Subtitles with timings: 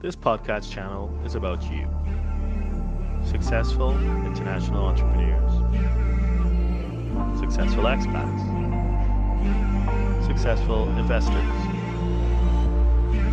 [0.00, 1.88] This podcast channel is about you.
[3.28, 3.90] Successful
[4.24, 5.52] international entrepreneurs,
[7.40, 8.38] successful expats,
[10.24, 11.34] successful investors.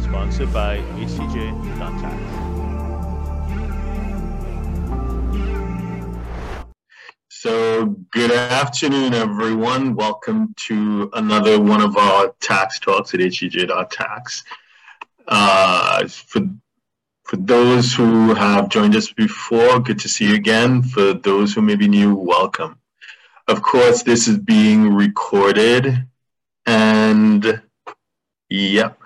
[0.05, 2.15] Sponsored by HTJ.tax.
[7.29, 9.93] So, good afternoon, everyone.
[9.93, 14.43] Welcome to another one of our tax talks at HTJ.tax.
[15.27, 16.41] Uh, for
[17.25, 20.83] for those who have joined us before, good to see you again.
[20.83, 22.77] For those who may be new, welcome.
[23.47, 26.05] Of course, this is being recorded,
[26.67, 27.61] and
[28.49, 28.99] yep,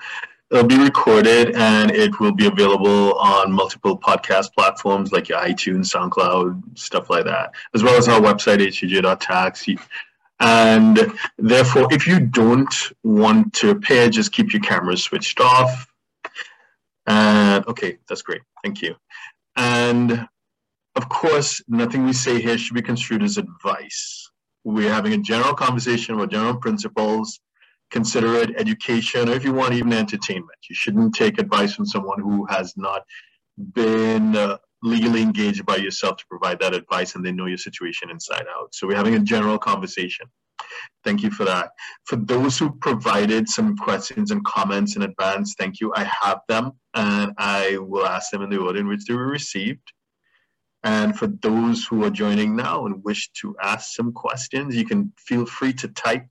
[0.52, 5.94] it'll be recorded and it will be available on multiple podcast platforms like your iTunes,
[5.94, 9.66] SoundCloud, stuff like that, as well as our website, htj.tax.
[10.42, 15.89] And therefore, if you don't want to appear, just keep your cameras switched off
[17.10, 18.42] and okay, that's great.
[18.64, 18.96] Thank you.
[19.56, 20.28] And
[20.96, 24.30] of course, nothing we say here should be construed as advice.
[24.64, 27.40] We're having a general conversation about general principles.
[27.90, 30.60] Consider it education, or if you want, even entertainment.
[30.70, 33.02] You shouldn't take advice from someone who has not
[33.74, 38.12] been uh, legally engaged by yourself to provide that advice and they know your situation
[38.12, 38.74] inside out.
[38.76, 40.28] So we're having a general conversation.
[41.04, 41.72] Thank you for that.
[42.06, 45.94] For those who provided some questions and comments in advance, thank you.
[45.96, 49.28] I have them and I will ask them in the order in which they were
[49.28, 49.94] received.
[50.84, 55.12] And for those who are joining now and wish to ask some questions, you can
[55.18, 56.26] feel free to type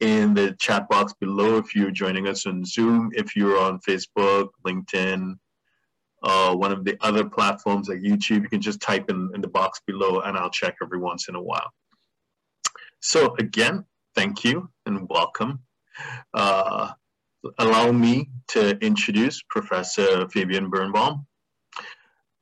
[0.00, 4.48] in the chat box below if you're joining us on Zoom, if you're on Facebook,
[4.64, 5.34] LinkedIn,
[6.22, 9.48] uh, one of the other platforms like YouTube, you can just type in, in the
[9.48, 11.70] box below and I'll check every once in a while.
[13.00, 15.60] So again, thank you and welcome.
[16.34, 16.92] Uh,
[17.58, 21.26] allow me to introduce Professor Fabian Birnbaum.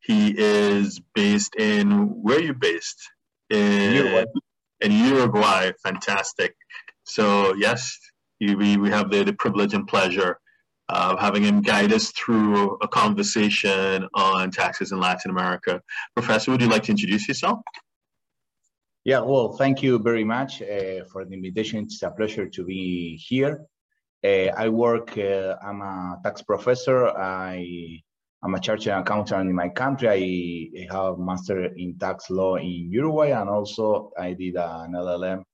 [0.00, 3.10] He is based in, where are you based?
[3.50, 4.24] In Uruguay.
[4.80, 6.54] In Uruguay, fantastic.
[7.04, 7.98] So yes,
[8.40, 10.38] we, we have the, the privilege and pleasure
[10.88, 15.82] of having him guide us through a conversation on taxes in Latin America.
[16.14, 17.58] Professor, would you like to introduce yourself?
[19.06, 21.84] Yeah, well, thank you very much uh, for the invitation.
[21.84, 23.64] It's a pleasure to be here.
[24.24, 27.06] Uh, I work, uh, I'm a tax professor.
[27.16, 28.02] I,
[28.42, 30.08] I'm a chartered accountant in my country.
[30.90, 35.44] I have master in tax law in Uruguay, and also I did an LLM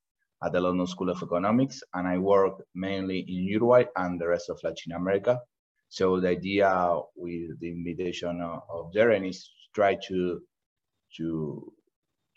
[0.42, 4.48] at the London School of Economics, and I work mainly in Uruguay and the rest
[4.48, 5.38] of Latin America.
[5.90, 6.72] So the idea
[7.14, 10.40] with the invitation of, of Derren is try to
[11.18, 11.72] to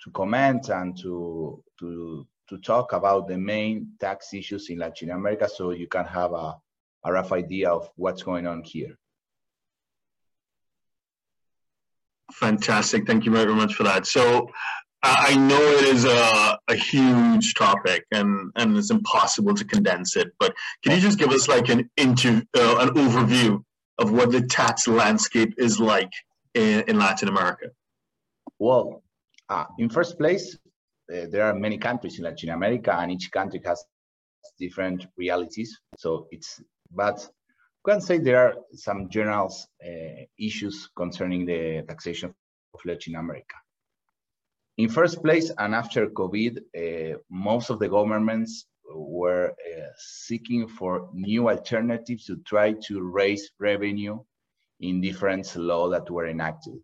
[0.03, 5.49] to comment and to to to talk about the main tax issues in Latin America
[5.49, 6.55] so you can have a,
[7.03, 8.97] a rough idea of what's going on here.
[12.33, 13.07] Fantastic.
[13.07, 14.05] Thank you very much for that.
[14.05, 14.49] So
[15.01, 20.31] I know it is a, a huge topic and, and it's impossible to condense it,
[20.39, 20.53] but
[20.83, 23.63] can you just give us like an into uh, an overview
[23.99, 26.11] of what the tax landscape is like
[26.53, 27.67] in, in Latin America?
[28.57, 29.03] Well,
[29.49, 30.57] uh, in first place,
[31.13, 33.83] uh, there are many countries in Latin America, and each country has
[34.59, 35.79] different realities.
[35.97, 36.61] So it's,
[36.91, 37.27] but
[37.85, 39.53] we can say there are some general
[39.85, 42.33] uh, issues concerning the taxation
[42.73, 43.55] of Latin America.
[44.77, 49.53] In first place, and after COVID, uh, most of the governments were
[49.97, 54.19] seeking for new alternatives to try to raise revenue
[54.81, 56.75] in different laws that were enacted.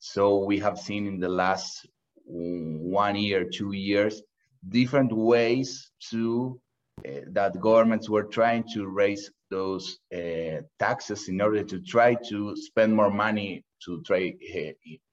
[0.00, 1.86] So we have seen in the last
[2.24, 4.22] one year, two years,
[4.70, 6.58] different ways to
[7.06, 12.56] uh, that governments were trying to raise those uh, taxes in order to try to
[12.56, 14.72] spend more money to try uh,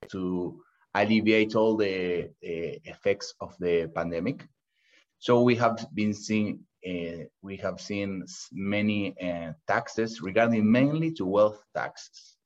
[0.09, 0.61] to
[0.95, 4.47] alleviate all the effects of the pandemic.
[5.19, 6.59] So we have been seeing
[7.41, 9.13] we have seen many
[9.67, 12.36] taxes regarding mainly to wealth taxes.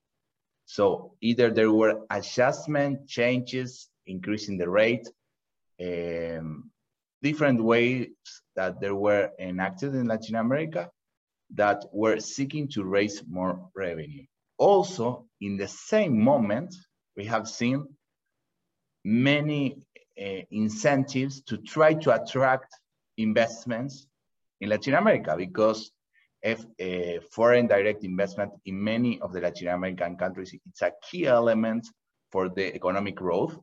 [0.71, 5.05] So either there were adjustment changes, increasing the rate,
[5.85, 6.71] um,
[7.21, 8.07] different ways
[8.55, 10.89] that there were enacted in Latin America
[11.55, 14.23] that were seeking to raise more revenue.
[14.57, 16.73] Also, in the same moment,
[17.17, 17.85] we have seen
[19.03, 19.75] many
[20.17, 22.73] uh, incentives to try to attract
[23.17, 24.07] investments
[24.61, 25.91] in Latin America because
[26.43, 31.27] if a foreign direct investment in many of the Latin American countries, it's a key
[31.27, 31.87] element
[32.31, 33.57] for the economic growth.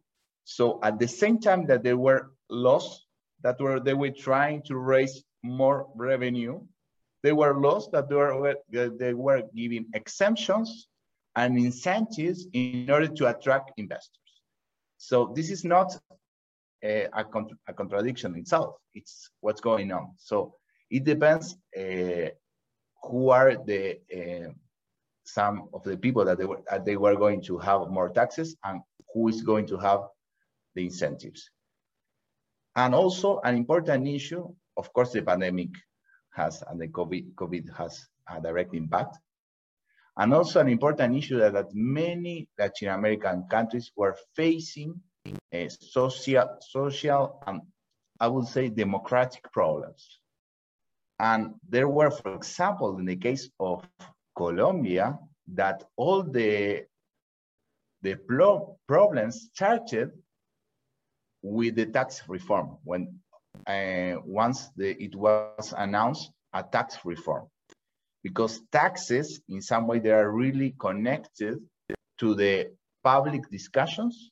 [0.45, 3.05] So at the same time that there were laws
[3.43, 6.61] that were they were trying to raise more revenue,
[7.23, 10.89] they were laws that they were they were giving exemptions
[11.37, 14.15] and incentives in order to attract investors.
[14.97, 15.97] So this is not
[16.83, 17.25] a, a,
[17.69, 18.77] a contradiction itself.
[18.95, 20.15] It's what's going on.
[20.17, 20.55] So
[20.91, 22.31] it depends uh,
[23.03, 24.51] who are the uh,
[25.25, 28.81] some of the people that they were they were going to have more taxes and
[29.13, 30.01] who is going to have
[30.75, 31.51] the incentives.
[32.77, 35.71] And also an important issue, of course, the pandemic
[36.35, 39.19] has and the COVID, COVID has a direct impact.
[40.17, 45.01] And also an important issue that, that many Latin American countries were facing
[45.53, 47.63] uh, social, social and
[48.21, 50.21] I would say democratic problems.
[51.19, 53.85] And there were, for example, in the case of
[54.37, 55.19] Colombia,
[55.55, 56.85] that all the,
[58.03, 58.17] the
[58.87, 60.13] problems started
[61.43, 63.19] with the tax reform when
[63.67, 67.47] uh, once the, it was announced a tax reform.
[68.23, 71.59] Because taxes in some way they are really connected
[72.19, 72.73] to the
[73.03, 74.31] public discussions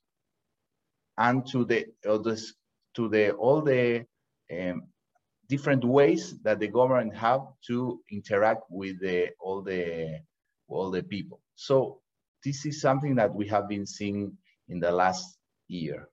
[1.17, 4.05] and to the, to the all the
[4.53, 4.82] um,
[5.48, 10.20] different ways that the government have to interact with the all the
[10.69, 11.40] all the people.
[11.54, 12.00] So
[12.44, 14.37] this is something that we have been seeing
[14.69, 15.38] in the last
[15.69, 16.08] year.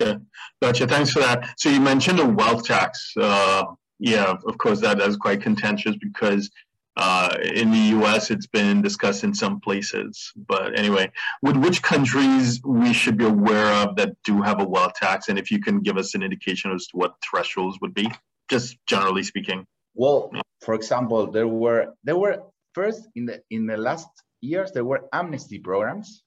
[0.00, 0.16] Yeah
[0.62, 0.86] gotcha.
[0.86, 1.54] Thanks for that.
[1.58, 3.12] So you mentioned a wealth tax.
[3.16, 3.64] Uh,
[3.98, 6.50] yeah of course that is quite contentious because
[6.96, 11.10] uh, in the U.S., it's been discussed in some places, but anyway,
[11.40, 15.38] with which countries we should be aware of that do have a wealth tax, and
[15.38, 18.10] if you can give us an indication as to what thresholds would be,
[18.50, 19.64] just generally speaking.
[19.94, 20.30] Well,
[20.60, 22.42] for example, there were there were
[22.74, 24.08] first in the in the last
[24.40, 26.22] years there were amnesty programs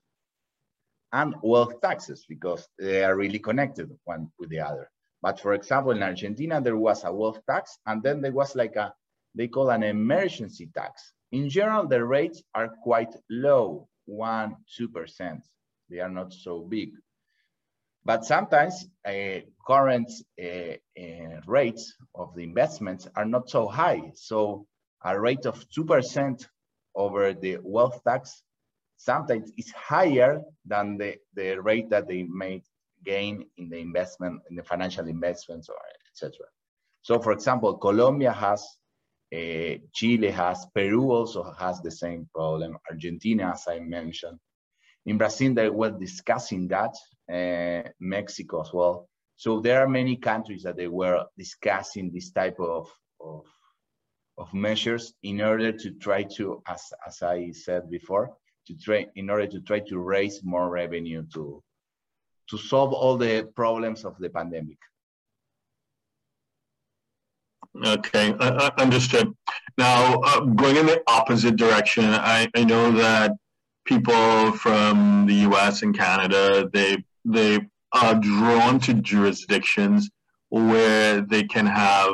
[1.13, 4.89] and wealth taxes because they are really connected one with the other.
[5.21, 8.75] But for example, in Argentina there was a wealth tax, and then there was like
[8.75, 8.93] a
[9.35, 11.11] they call an emergency tax.
[11.31, 15.41] In general, the rates are quite low, one, 2%.
[15.89, 16.91] They are not so big.
[18.05, 24.11] But sometimes uh, current uh, uh, rates of the investments are not so high.
[24.13, 24.67] So
[25.03, 26.47] a rate of 2%
[26.95, 28.43] over the wealth tax
[28.97, 32.63] sometimes is higher than the, the rate that they made
[33.03, 35.75] gain in the investment, in the financial investments or
[36.11, 36.45] etc.
[37.01, 38.65] So for example, Colombia has
[39.33, 44.39] uh, Chile has, Peru also has the same problem, Argentina, as I mentioned.
[45.05, 46.95] In Brazil, they were discussing that,
[47.31, 49.07] uh, Mexico as well.
[49.35, 52.89] So there are many countries that they were discussing this type of,
[53.19, 53.45] of,
[54.37, 58.31] of measures in order to try to, as, as I said before,
[58.67, 61.61] to try, in order to try to raise more revenue to,
[62.49, 64.77] to solve all the problems of the pandemic.
[67.83, 69.33] Okay, uh, understood.
[69.77, 73.33] Now, uh, going in the opposite direction, I, I know that
[73.85, 75.81] people from the U.S.
[75.83, 77.59] and Canada they they
[77.91, 80.09] are drawn to jurisdictions
[80.49, 82.13] where they can have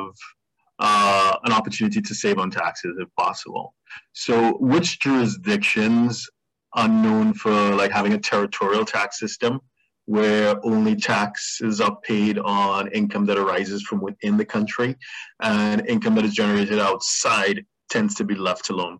[0.78, 3.74] uh, an opportunity to save on taxes if possible.
[4.14, 6.28] So, which jurisdictions
[6.74, 9.60] are known for like having a territorial tax system
[10.06, 14.96] where only taxes are paid on income that arises from within the country
[15.40, 18.98] and income that is generated outside tends to be left alone?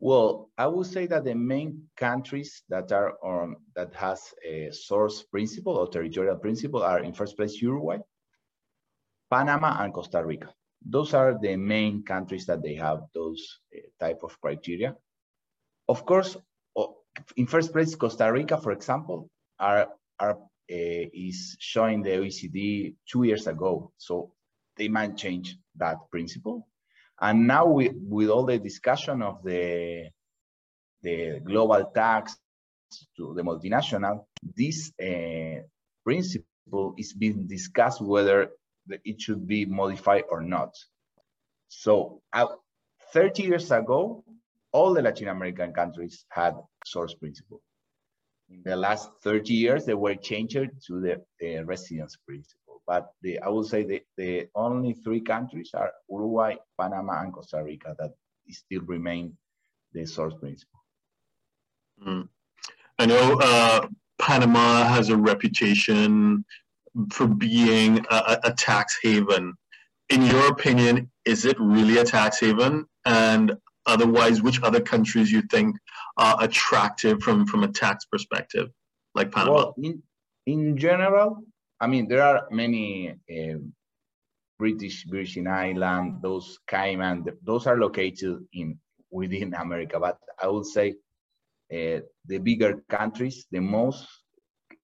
[0.00, 5.24] Well, I would say that the main countries that are on that has a source
[5.24, 7.98] principle or territorial principle are in first place Uruguay,
[9.30, 10.54] Panama, and Costa Rica.
[10.86, 14.94] Those are the main countries that they have those uh, type of criteria.
[15.88, 16.36] Of course,
[17.36, 19.28] in first place, Costa Rica, for example,
[19.58, 19.88] are,
[20.18, 20.38] are
[20.70, 23.92] uh, is showing the OECD two years ago.
[23.96, 24.32] So
[24.76, 26.68] they might change that principle.
[27.20, 30.10] And now we, with all the discussion of the,
[31.02, 32.36] the global tax
[33.16, 35.62] to the multinational, this uh,
[36.04, 38.50] principle is being discussed whether
[38.88, 40.74] it should be modified or not.
[41.68, 42.46] So uh,
[43.12, 44.22] 30 years ago,
[44.70, 47.62] all the Latin American countries had source principle
[48.50, 52.82] in the last 30 years, they were changed to the, the residence principle.
[52.86, 57.62] But the, I would say the, the only three countries are Uruguay, Panama, and Costa
[57.62, 58.12] Rica that
[58.48, 59.36] still remain
[59.92, 60.80] the source principle.
[62.06, 62.28] Mm.
[62.98, 63.86] I know uh,
[64.18, 66.44] Panama has a reputation
[67.12, 69.54] for being a, a tax haven.
[70.08, 72.86] In your opinion, is it really a tax haven?
[73.04, 75.76] And otherwise, which other countries you think
[76.18, 78.68] are attractive from from a tax perspective,
[79.14, 79.54] like Panama?
[79.54, 80.02] Well, in,
[80.46, 81.42] in general,
[81.80, 83.58] I mean, there are many uh,
[84.58, 88.78] British Virgin Island, those Cayman, those are located in
[89.10, 90.96] within America, but I would say
[91.72, 94.06] uh, the bigger countries, the most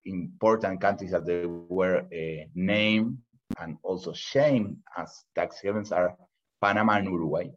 [0.04, 3.18] important countries that they were uh, named
[3.60, 6.16] and also shamed as tax havens are
[6.62, 7.48] Panama and Uruguay.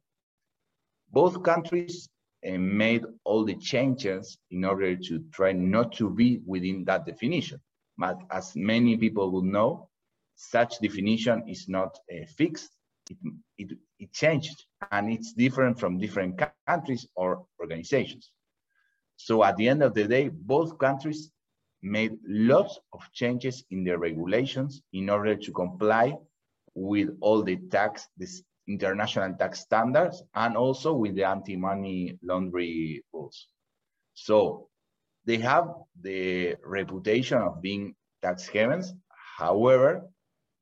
[1.12, 2.10] Both countries
[2.46, 7.60] uh, made all the changes in order to try not to be within that definition.
[7.98, 9.90] But as many people will know,
[10.36, 12.70] such definition is not uh, fixed.
[13.10, 13.18] It,
[13.58, 18.32] it, it changed and it's different from different countries or organizations.
[19.16, 21.32] So at the end of the day, both countries
[21.82, 26.16] made lots of changes in their regulations in order to comply
[26.76, 28.08] with all the tax,
[28.68, 33.48] international tax standards, and also with the anti-money laundering rules.
[34.14, 34.70] So
[35.26, 35.70] they have
[36.02, 38.94] the reputation of being tax havens.
[39.38, 40.08] However,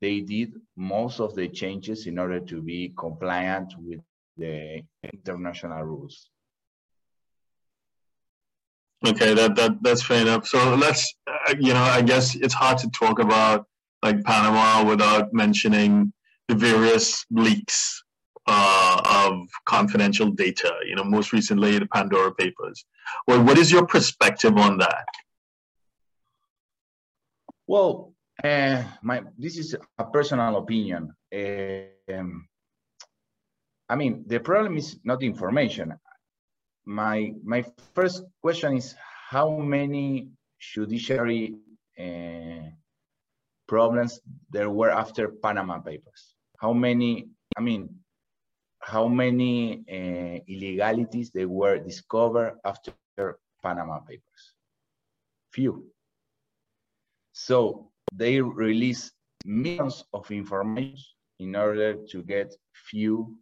[0.00, 4.00] they did most of the changes in order to be compliant with
[4.36, 4.82] the
[5.12, 6.28] international rules.
[9.06, 10.46] Okay, that that that's fair enough.
[10.46, 13.66] So let's, uh, you know, I guess it's hard to talk about
[14.02, 16.12] like Panama without mentioning
[16.48, 18.02] various leaks
[18.46, 20.72] uh, of confidential data.
[20.86, 22.84] You know, most recently the Pandora Papers.
[23.26, 25.06] Well, what is your perspective on that?
[27.66, 31.14] Well, uh, my this is a personal opinion.
[31.34, 32.46] Um,
[33.88, 35.94] I mean, the problem is not information
[36.86, 38.94] my my first question is
[39.28, 41.56] how many judiciary
[41.98, 42.70] uh,
[43.66, 46.35] problems there were after Panama Papers?
[46.58, 47.28] How many?
[47.56, 47.88] I mean,
[48.80, 52.92] how many uh, illegalities they were discovered after
[53.62, 54.54] Panama Papers?
[55.52, 55.84] Few.
[57.32, 59.12] So they release
[59.44, 61.04] millions of information
[61.38, 63.36] in order to get few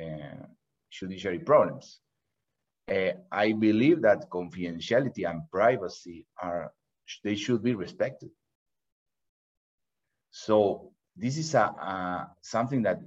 [0.00, 0.46] uh,
[0.90, 2.00] judiciary problems.
[2.90, 6.72] Uh, I believe that confidentiality and privacy are,
[7.22, 8.30] they should be respected.
[10.30, 13.00] So this is a, a something that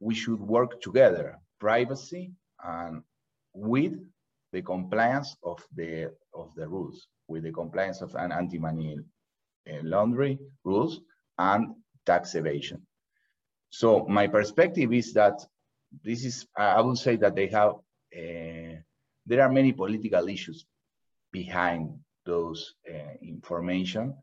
[0.00, 3.02] we should work together, privacy and
[3.52, 3.94] with
[4.52, 8.98] the compliance of the of the rules, with the compliance of an anti-money
[9.70, 11.00] uh, laundering rules
[11.38, 12.86] and tax evasion.
[13.70, 15.44] So my perspective is that
[16.02, 17.72] this is, I would say that they have
[18.16, 18.76] uh,
[19.26, 20.66] there are many political issues
[21.32, 24.14] behind those uh, information.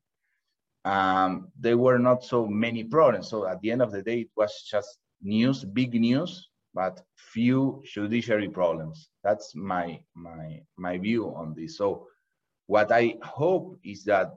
[0.84, 3.30] Um, there were not so many problems.
[3.30, 7.84] So at the end of the day, it was just news, big news, but few
[7.86, 9.10] judiciary problems.
[9.24, 11.78] That's my my my view on this.
[11.78, 12.08] So
[12.68, 14.34] what I hope is that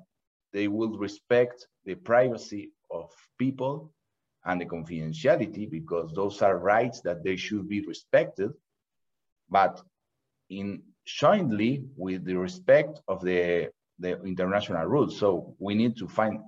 [0.52, 3.92] they will respect the privacy of people
[4.44, 8.52] and the confidentiality because those are rights that they should be respected
[9.50, 9.80] but
[10.50, 15.18] in jointly with the respect of the, the international rules.
[15.18, 16.40] So we need to find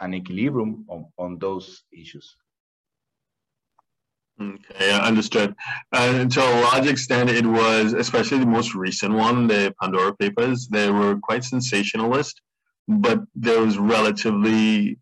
[0.00, 2.36] an equilibrium on, on those issues.
[4.40, 5.54] Okay, understood.
[5.92, 10.66] And to a large extent, it was, especially the most recent one, the Pandora Papers,
[10.66, 12.40] they were quite sensationalist,
[12.88, 14.98] but there was relatively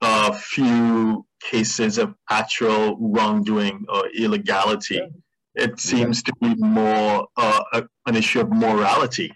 [0.00, 4.94] uh, few cases of actual wrongdoing or illegality.
[4.96, 5.06] Yeah
[5.54, 9.32] it seems to be more uh, an issue of morality.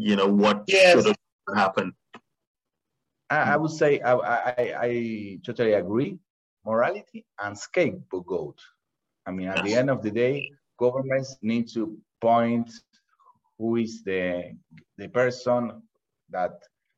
[0.00, 0.94] You know, what yes.
[0.94, 1.92] should have happened.
[3.28, 6.18] I, I would say I, I, I, totally agree.
[6.64, 8.58] Morality and scapegoat.
[9.26, 9.66] I mean, at yes.
[9.66, 12.70] the end of the day, governments need to point
[13.58, 14.56] who is the
[14.98, 15.82] the person
[16.30, 16.52] that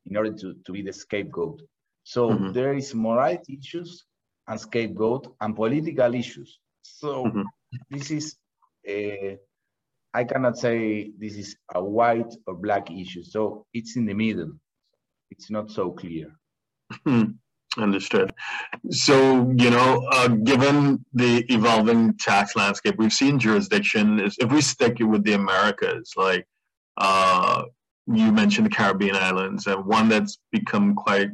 [0.05, 1.61] in order to, to be the scapegoat.
[2.03, 2.51] So mm-hmm.
[2.51, 4.05] there is morality issues
[4.47, 6.59] and scapegoat and political issues.
[6.81, 7.41] So mm-hmm
[7.89, 8.35] this is
[8.87, 9.37] a,
[10.13, 13.23] I cannot say this is a white or black issue.
[13.23, 14.51] So it's in the middle.
[15.31, 16.31] It's not so clear.
[17.05, 17.23] Hmm.
[17.77, 18.31] Understood.
[18.91, 24.97] So, you know, uh, given the evolving tax landscape, we've seen jurisdiction, if we stick
[24.99, 26.45] with the Americas, like
[26.97, 27.63] uh,
[28.05, 31.29] you mentioned the Caribbean islands, and one that's become quite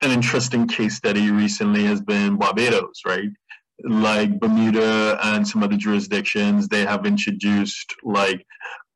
[0.00, 3.28] an interesting case study recently has been Barbados, right?
[3.84, 8.46] Like Bermuda and some other jurisdictions, they have introduced like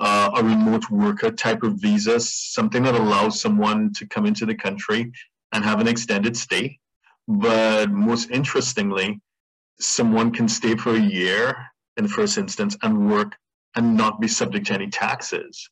[0.01, 4.55] uh, a remote worker type of visa, something that allows someone to come into the
[4.55, 5.13] country
[5.53, 6.79] and have an extended stay.
[7.27, 9.21] But most interestingly,
[9.81, 11.57] someone can stay for a year
[11.97, 13.37] in the first instance and work
[13.77, 15.69] and not be subject to any taxes.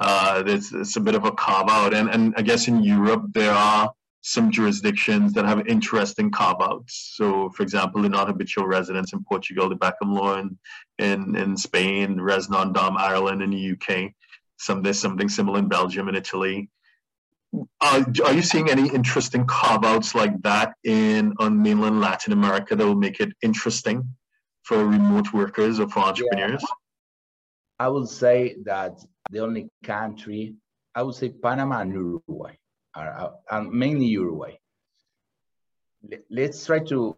[0.00, 1.94] Uh, it's, it's a bit of a carve out.
[1.94, 3.92] And, and I guess in Europe, there are
[4.28, 7.12] some jurisdictions that have interesting carve outs.
[7.16, 10.58] So, for example, the non habitual residents in Portugal, the Beckham law in,
[10.98, 14.12] in, in Spain, res non dom Ireland in the UK.
[14.58, 16.68] Some, there's something similar in Belgium and Italy.
[17.80, 22.76] Uh, are you seeing any interesting carve outs like that in on mainland Latin America
[22.76, 24.06] that will make it interesting
[24.62, 26.60] for remote workers or for entrepreneurs?
[26.60, 26.74] Yeah.
[27.78, 30.54] I would say that the only country,
[30.94, 32.56] I would say Panama and Uruguay,
[33.06, 34.56] are, are mainly Uruguay.
[36.30, 37.16] Let's try to,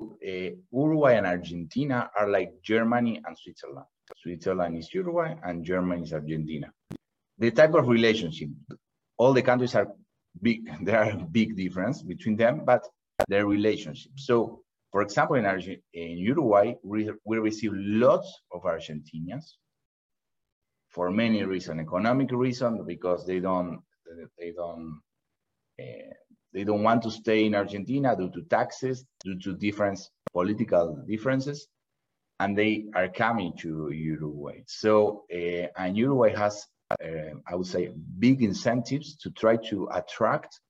[0.00, 3.86] uh, Uruguay and Argentina are like Germany and Switzerland.
[4.16, 6.72] Switzerland is Uruguay and Germany is Argentina.
[7.38, 8.48] The type of relationship,
[9.16, 9.88] all the countries are
[10.40, 12.86] big, there are big difference between them, but
[13.28, 14.12] their relationship.
[14.16, 14.62] So
[14.92, 19.54] for example, in, Arge in Uruguay, we, we receive lots of Argentinians
[20.90, 23.80] for many reasons, economic reason, because they don't,
[24.38, 25.00] they don't,
[26.52, 29.98] they don't want to stay in Argentina due to taxes, due to different
[30.32, 31.68] political differences,
[32.40, 34.62] and they are coming to Uruguay.
[34.66, 40.60] So, uh, and Uruguay has, uh, I would say, big incentives to try to attract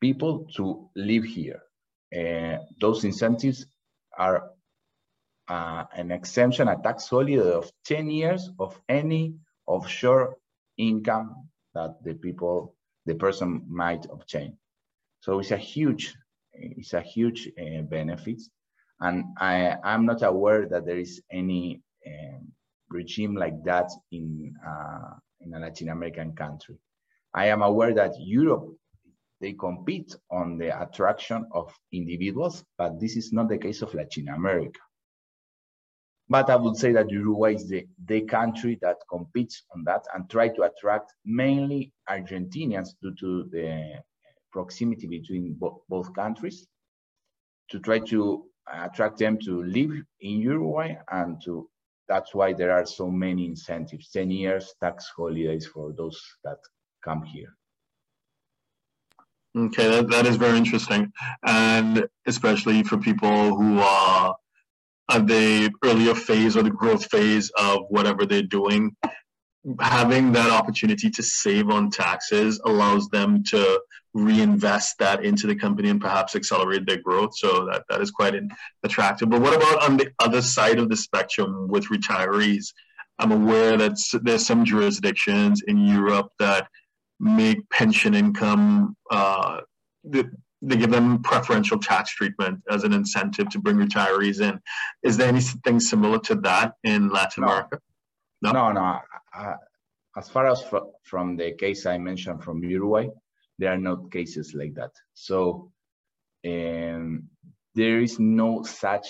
[0.00, 1.62] people to live here.
[2.14, 3.66] Uh, those incentives
[4.18, 4.50] are
[5.48, 9.34] uh, an exemption, a tax holiday of 10 years of any
[9.66, 10.36] offshore
[10.76, 12.74] income that the people,
[13.06, 14.56] the person might obtain.
[15.20, 16.14] So it's a huge,
[16.52, 18.42] it's a huge uh, benefit.
[19.00, 22.52] And I, I'm not aware that there is any um,
[22.88, 26.76] regime like that in, uh, in a Latin American country.
[27.34, 28.76] I am aware that Europe
[29.42, 34.28] they compete on the attraction of individuals, but this is not the case of Latin
[34.28, 34.78] America.
[36.32, 40.30] But I would say that Uruguay is the, the country that competes on that and
[40.30, 44.02] try to attract mainly Argentinians due to the
[44.50, 46.66] proximity between bo both countries
[47.70, 48.46] to try to
[48.86, 51.68] attract them to live in Uruguay and to
[52.08, 56.60] that's why there are so many incentives 10 years tax holidays for those that
[57.04, 57.52] come here
[59.54, 61.12] Okay, that, that is very interesting.
[61.44, 64.34] And especially for people who are
[65.18, 68.96] the earlier phase or the growth phase of whatever they're doing,
[69.80, 73.80] having that opportunity to save on taxes allows them to
[74.14, 77.36] reinvest that into the company and perhaps accelerate their growth.
[77.36, 78.34] So that, that is quite
[78.82, 79.30] attractive.
[79.30, 82.72] But what about on the other side of the spectrum with retirees?
[83.18, 86.68] I'm aware that there's some jurisdictions in Europe that
[87.20, 89.60] make pension income, uh,
[90.02, 90.24] they,
[90.62, 94.60] they give them preferential tax treatment as an incentive to bring retirees in.
[95.02, 97.48] Is there anything similar to that in Latin no.
[97.48, 97.80] America?
[98.40, 98.72] No, no.
[98.72, 99.00] no.
[99.36, 99.56] Uh,
[100.16, 103.08] as far as fr from the case I mentioned from Uruguay,
[103.58, 104.92] there are not cases like that.
[105.14, 105.72] So
[106.46, 107.24] um,
[107.74, 109.08] there is no such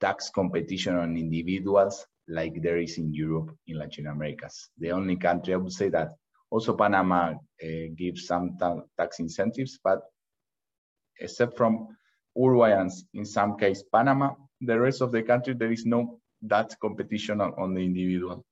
[0.00, 4.70] tax competition on individuals like there is in Europe, in Latin Americas.
[4.78, 6.12] The only country I would say that
[6.54, 10.02] also, Panama uh, gives some ta tax incentives, but
[11.20, 11.88] except from
[12.36, 16.74] Uruguay and in some case Panama, the rest of the country, there is no that
[16.80, 18.44] competition on, on the individual.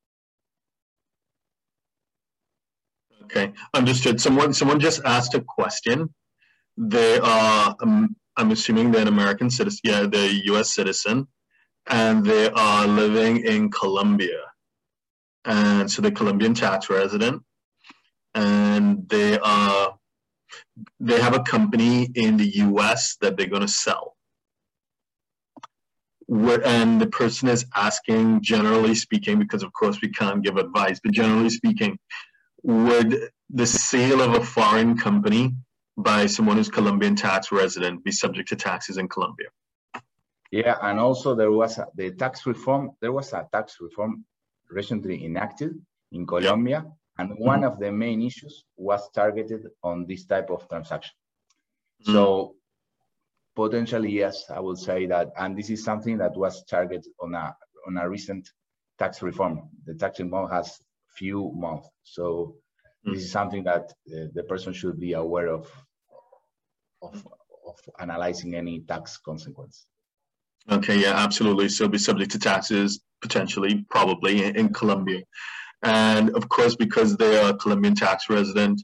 [3.24, 4.20] Okay, understood.
[4.20, 6.12] Someone someone just asked a question.
[6.76, 9.80] They are, um, I'm assuming they're an American citizen.
[9.84, 10.74] Yeah, they're a U.S.
[10.74, 11.28] citizen,
[11.88, 14.40] and they are living in Colombia,
[15.44, 17.42] and so they're Colombian tax resident
[18.34, 19.94] and they are
[21.00, 24.16] they have a company in the US that they're going to sell.
[26.26, 31.00] Where, and the person is asking, generally speaking, because of course we can't give advice,
[31.02, 31.98] but generally speaking,
[32.62, 35.54] would the sale of a foreign company
[35.96, 39.48] by someone who's Colombian tax resident be subject to taxes in Colombia?
[40.50, 42.92] Yeah, and also there was a, the tax reform.
[43.00, 44.24] There was a tax reform
[44.70, 45.72] recently enacted
[46.12, 46.86] in Colombia,
[47.18, 47.44] and mm-hmm.
[47.44, 51.12] one of the main issues was targeted on this type of transaction.
[52.02, 52.12] Mm-hmm.
[52.12, 52.54] So
[53.54, 57.54] potentially, yes, I would say that, and this is something that was targeted on a
[57.86, 58.48] on a recent
[58.98, 59.68] tax reform.
[59.86, 60.78] The tax reform has
[61.16, 62.56] few months, so
[63.04, 63.12] mm-hmm.
[63.14, 65.70] this is something that uh, the person should be aware of,
[67.02, 67.26] of
[67.66, 69.86] of analyzing any tax consequence.
[70.70, 71.68] Okay, yeah, absolutely.
[71.68, 75.22] So be subject to taxes potentially, probably in, in Colombia.
[75.82, 78.82] And of course, because they are a Colombian tax resident,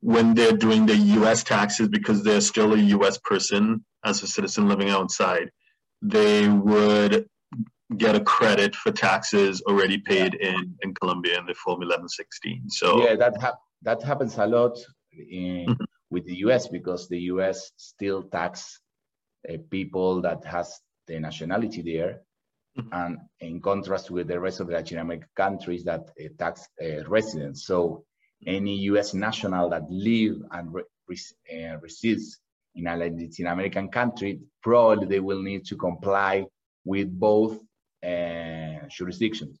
[0.00, 4.68] when they're doing their US taxes, because they're still a US person as a citizen
[4.68, 5.50] living outside,
[6.02, 7.28] they would
[7.96, 12.70] get a credit for taxes already paid in, in Colombia in the Form 1116.
[12.70, 14.78] So yeah, that ha- that happens a lot.
[15.12, 15.84] In, mm-hmm.
[16.10, 18.80] with the US because the US still tax
[19.48, 22.20] uh, people that has the nationality there.
[22.76, 22.92] Mm -hmm.
[22.92, 27.02] And in contrast with the rest of the Latin American countries that uh, tax uh,
[27.08, 27.64] residents.
[27.66, 28.04] So
[28.46, 30.84] any US national that live and re
[31.52, 32.40] uh, resides
[32.74, 36.46] in a Latin American country, probably they will need to comply
[36.84, 37.60] with both
[38.04, 39.58] uh, jurisdictions,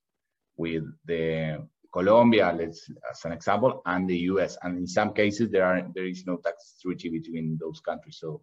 [0.56, 4.56] with the Colombia, let's as an example, and the US.
[4.62, 8.18] And in some cases, there are there is no tax treaty between those countries.
[8.20, 8.42] So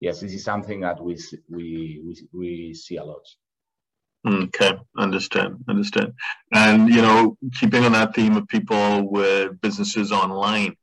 [0.00, 1.16] yes, this is something that we
[1.48, 3.24] we we, we see a lot.
[4.26, 6.12] Okay, understand, understand.
[6.52, 10.74] And you know, keeping on that theme of people with businesses online,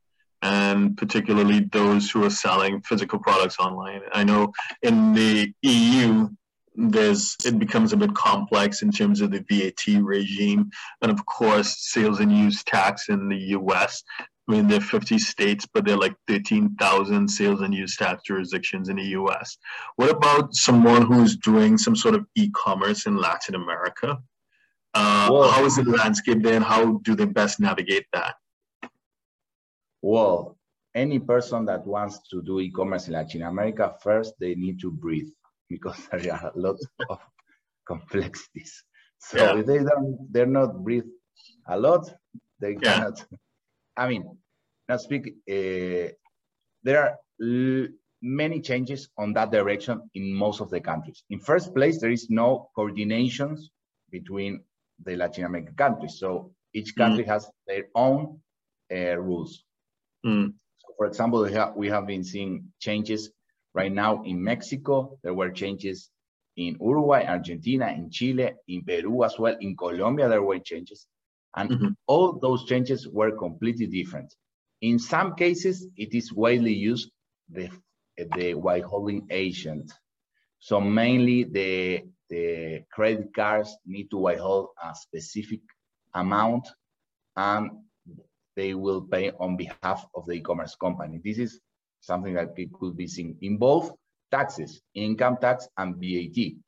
[0.42, 4.02] and particularly those who are selling physical products online.
[4.12, 6.28] I know in the EU,
[6.74, 10.70] there's it becomes a bit complex in terms of the VAT regime,
[11.02, 14.02] and of course, sales and use tax in the US.
[14.48, 18.22] I mean, there are 50 states, but there are like 13,000 sales and use tax
[18.22, 19.58] jurisdictions in the US.
[19.96, 24.18] What about someone who's doing some sort of e commerce in Latin America?
[24.94, 28.36] Uh, how is the landscape there, and how do they best navigate that?
[30.00, 30.56] Well,
[30.94, 34.90] any person that wants to do e commerce in Latin America, first they need to
[34.90, 35.28] breathe
[35.68, 36.76] because there are a lot
[37.10, 37.18] of
[37.86, 38.84] complexities.
[39.18, 39.58] So yeah.
[39.58, 41.10] if they don't, they're not breathe
[41.68, 42.08] a lot,
[42.60, 42.94] they yeah.
[42.94, 43.26] cannot.
[43.96, 44.38] I mean,
[44.88, 45.34] now speak.
[45.48, 46.12] Uh,
[46.82, 47.18] there are
[48.22, 51.22] many changes on that direction in most of the countries.
[51.30, 53.70] In first place, there is no coordinations
[54.10, 54.62] between
[55.04, 56.18] the Latin American countries.
[56.18, 57.28] So each country mm.
[57.28, 58.40] has their own
[58.92, 59.64] uh, rules.
[60.24, 60.54] Mm.
[60.78, 63.30] So for example, we have, we have been seeing changes
[63.76, 66.08] Right now in Mexico, there were changes
[66.56, 71.06] in Uruguay, Argentina, in Chile, in Peru as well, in Colombia, there were changes.
[71.56, 71.96] And mm -hmm.
[72.06, 74.36] all those changes were completely different.
[74.80, 77.10] In some cases, it is widely used,
[77.48, 77.70] the,
[78.36, 79.92] the white holding agent.
[80.58, 85.60] So mainly the, the credit cards need to white hold a specific
[86.14, 86.68] amount
[87.36, 87.70] and
[88.54, 91.20] they will pay on behalf of the e-commerce company.
[91.22, 91.60] This is
[92.00, 93.92] something that could be seen in both
[94.30, 96.36] taxes, income tax and VAT.
[96.36, 96.62] Mm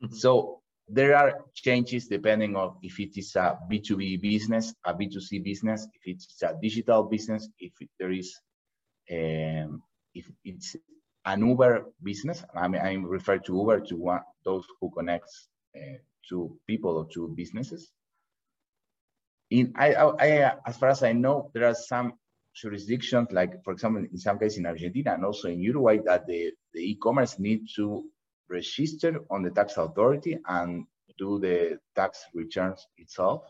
[0.00, 0.14] -hmm.
[0.14, 0.61] So
[0.92, 6.02] there are changes depending on if it is a B2B business, a B2C business, if
[6.04, 8.38] it's a digital business, if there is,
[9.10, 9.82] um,
[10.14, 10.76] if it's
[11.24, 12.44] an Uber business.
[12.54, 15.96] I mean, I refer to Uber to one, those who connects uh,
[16.28, 17.90] to people or to businesses.
[19.50, 22.14] In I, I, as far as I know, there are some
[22.54, 26.52] jurisdictions, like for example, in some cases in Argentina and also in Uruguay, that the,
[26.74, 28.04] the e-commerce need to
[28.48, 30.86] register on the tax authority and
[31.18, 33.42] do the tax returns itself.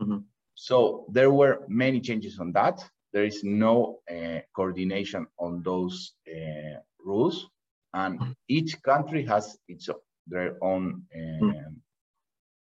[0.00, 0.24] Mm -hmm.
[0.54, 2.90] So there were many changes on that.
[3.12, 7.48] There is no uh, coordination on those uh, rules,
[7.92, 8.32] and mm-hmm.
[8.48, 9.88] each country has its
[10.26, 11.82] their own um,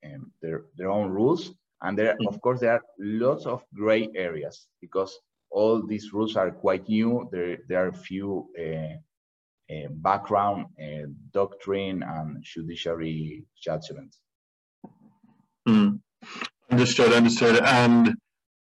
[0.04, 1.52] um, their their own rules.
[1.82, 5.20] And there, of course, there are lots of gray areas because
[5.50, 7.28] all these rules are quite new.
[7.30, 8.96] There, there are few uh,
[9.90, 14.18] background uh, doctrine and judiciary judgments.
[15.68, 16.00] Mm.
[16.70, 17.62] Understood, understood.
[17.64, 18.14] And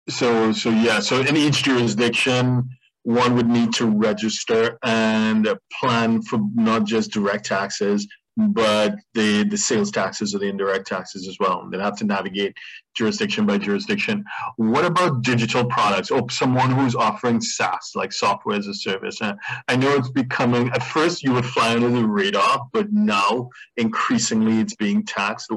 [0.09, 2.69] so, so yeah, so in each jurisdiction,
[3.05, 5.49] one would need to register and
[5.81, 11.29] plan for not just direct taxes, but the the sales taxes or the indirect taxes
[11.29, 11.69] as well.
[11.71, 12.55] They'd have to navigate
[12.95, 14.25] jurisdiction by jurisdiction.
[14.57, 19.21] What about digital products or someone who's offering SaaS, like software as a service?
[19.21, 19.35] Uh,
[19.69, 24.61] I know it's becoming, at first you would fly under the radar, but now increasingly
[24.61, 25.51] it's being taxed.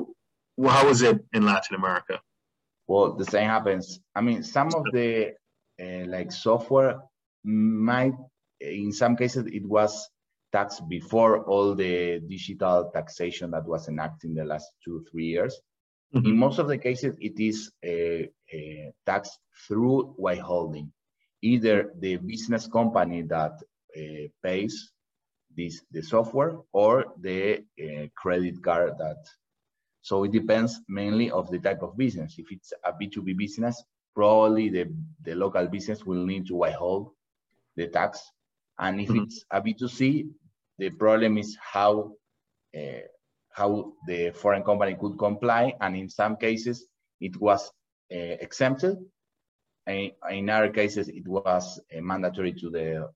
[0.64, 2.20] How is it in Latin America?
[2.88, 4.00] Well, the same happens.
[4.16, 5.34] I mean, some of the
[5.82, 7.00] uh, like software
[7.44, 8.14] might,
[8.62, 10.10] in some cases, it was
[10.56, 15.54] tax before all the digital taxation that was enacted in the last two, three years.
[16.14, 16.30] Mm -hmm.
[16.30, 17.98] In most of the cases, it is a,
[18.60, 18.62] a
[19.10, 19.22] tax
[19.66, 20.88] through white holding.
[21.52, 23.56] Either the business company that
[24.00, 24.74] uh, pays
[25.58, 26.94] this the software or
[27.28, 27.40] the
[27.86, 29.22] uh, credit card that.
[30.10, 32.32] So it depends mainly of the type of business.
[32.38, 33.76] If it's a B2B business,
[34.14, 34.86] probably the,
[35.28, 37.06] the local business will need to white hold
[37.76, 38.12] the tax.
[38.78, 39.24] And if mm -hmm.
[39.24, 40.00] it's a B2C,
[40.78, 42.14] the problem is how
[42.78, 43.06] uh,
[43.52, 46.88] how the foreign company could comply, and in some cases
[47.22, 47.72] it was
[48.14, 48.98] uh, exempted.
[49.88, 53.10] And in other cases, it was uh, mandatory to the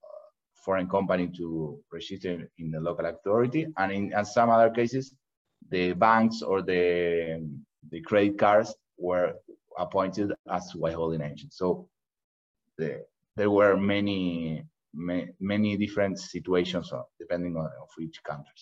[0.53, 5.13] foreign company to register in the local authority, and in and some other cases,
[5.69, 7.49] the banks or the
[7.91, 9.33] the credit cards were
[9.77, 11.57] appointed as white holding agents.
[11.57, 11.87] So
[12.77, 18.61] the, there were many ma many different situations uh, depending on of each country.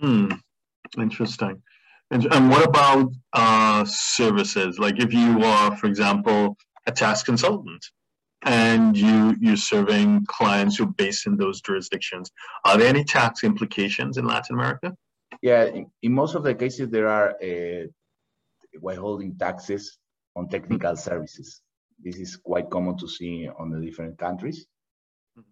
[0.00, 0.30] Hmm.
[0.96, 1.62] Interesting.
[2.10, 4.78] And, and what about uh, services?
[4.78, 7.84] Like if you are, for example, a tax consultant
[8.42, 12.30] and you you're serving clients who are based in those jurisdictions,
[12.64, 14.94] are there any tax implications in Latin America?
[15.42, 17.86] Yeah, in, in most of the cases there are uh,
[18.80, 19.98] withholding taxes
[20.34, 21.60] on technical services.
[22.02, 24.66] This is quite common to see on the different countries.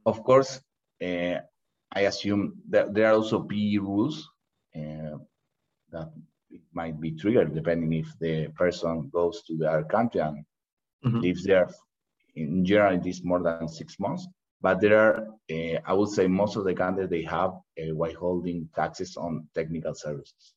[0.04, 0.60] Of course,
[1.02, 1.36] uh,
[1.92, 4.28] I assume that there are also PE rules
[4.74, 5.18] uh,
[5.90, 6.10] that
[6.50, 10.44] it might be triggered depending if the person goes to their country and
[11.04, 11.20] mm-hmm.
[11.20, 11.68] lives there.
[12.34, 14.26] In general, it is more than six months.
[14.60, 18.68] But there are, uh, I would say, most of the countries they have uh, withholding
[18.74, 20.54] taxes on technical services,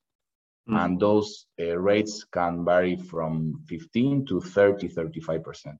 [0.68, 0.78] mm-hmm.
[0.78, 5.78] and those uh, rates can vary from 15 to 30, 35 percent.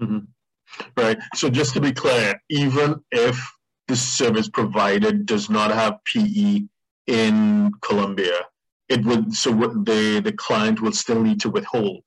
[0.00, 0.18] Mm-hmm.
[0.96, 1.18] Right.
[1.34, 3.38] So just to be clear, even if
[3.88, 6.62] the service provided does not have PE
[7.06, 8.46] in Colombia,
[8.88, 12.02] it would so the the client will still need to withhold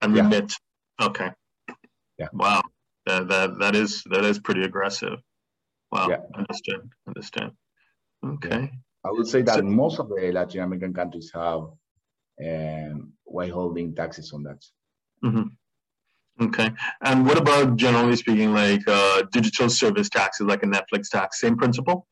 [0.00, 0.22] and yeah.
[0.22, 0.52] remit.
[1.00, 1.30] Okay.
[2.18, 2.28] Yeah.
[2.32, 2.62] Wow.
[3.06, 5.18] That, that that is that is pretty aggressive.
[5.92, 6.08] Wow.
[6.10, 6.20] Yeah.
[6.34, 6.92] Understand.
[7.06, 7.52] Understand.
[8.24, 8.60] Okay.
[8.60, 8.68] Yeah.
[9.04, 11.62] I would say that so, most of the Latin American countries have
[12.44, 14.64] um, withholding taxes on that.
[15.24, 15.48] Mm-hmm.
[16.40, 16.70] Okay.
[17.02, 21.40] And what about generally speaking, like uh, digital service taxes, like a Netflix tax?
[21.40, 22.06] Same principle?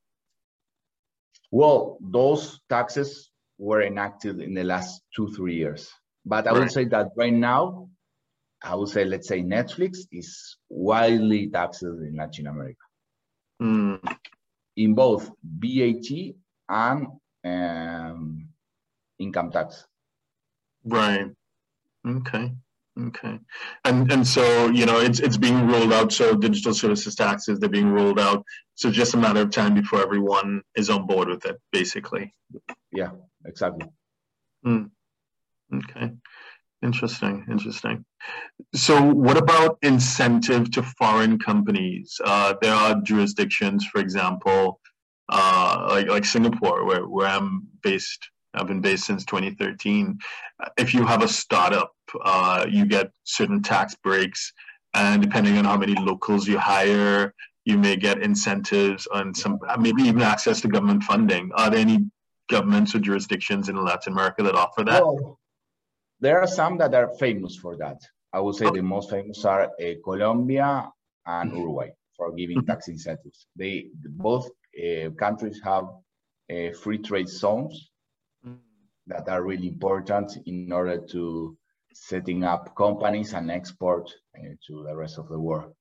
[1.52, 5.88] Well, those taxes were enacted in the last two, three years.
[6.24, 6.60] But I right.
[6.60, 7.88] would say that right now,
[8.62, 12.80] I would say, let's say Netflix is widely taxed in Latin America.
[13.62, 14.16] Mm.
[14.76, 16.34] In both VAT
[16.68, 17.06] and
[17.44, 18.48] um,
[19.18, 19.86] income tax.
[20.84, 21.30] Right.
[22.06, 22.52] Okay.
[22.98, 23.38] Okay.
[23.85, 26.12] And and so, you know, it's it's being rolled out.
[26.12, 28.42] So digital services taxes, they're being rolled out.
[28.74, 32.35] So just a matter of time before everyone is on board with it, basically.
[32.92, 33.11] Yeah,
[33.44, 33.87] exactly.
[34.66, 34.90] Mm.
[35.74, 36.12] Okay.
[36.82, 37.46] Interesting.
[37.50, 38.04] Interesting.
[38.74, 42.18] So what about incentive to foreign companies?
[42.24, 44.80] Uh, there are jurisdictions, for example,
[45.28, 50.18] uh, like like Singapore, where, where I'm based I've been based since 2013.
[50.76, 51.92] If you have a startup,
[52.22, 54.52] uh, you get certain tax breaks,
[54.94, 60.02] and depending on how many locals you hire, you may get incentives and some maybe
[60.02, 61.50] even access to government funding.
[61.54, 62.06] Are there any
[62.48, 65.02] governments or jurisdictions in Latin America that offer that?
[65.02, 65.38] Well,
[66.20, 68.00] there are some that are famous for that.
[68.32, 68.78] I would say okay.
[68.78, 70.88] the most famous are uh, Colombia
[71.26, 71.60] and mm-hmm.
[71.60, 72.66] Uruguay for giving mm-hmm.
[72.66, 73.46] tax incentives.
[73.56, 75.84] They both uh, countries have
[76.50, 77.90] uh, free trade zones
[79.06, 81.56] that are really important in order to
[81.92, 85.72] setting up companies and export uh, to the rest of the world.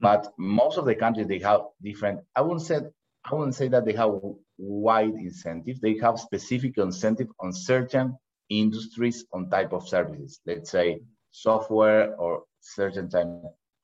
[0.00, 2.20] But most of the countries they have different.
[2.36, 2.80] I wouldn't say
[3.24, 4.12] I wouldn't say that they have
[4.56, 5.80] wide incentives.
[5.80, 8.16] They have specific incentive on certain
[8.48, 10.40] industries on type of services.
[10.46, 11.00] Let's say
[11.30, 13.26] software or certain type.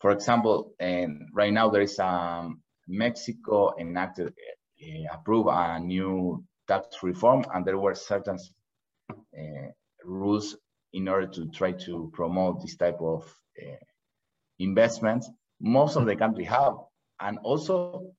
[0.01, 7.03] For example, and right now there is um, Mexico enacted uh, approve a new tax
[7.03, 8.39] reform, and there were certain
[10.05, 10.57] rules
[10.93, 13.25] in order to try to promote this type of
[13.61, 13.77] uh,
[14.59, 15.31] investments.
[15.61, 16.75] Most of the country have,
[17.21, 18.13] and also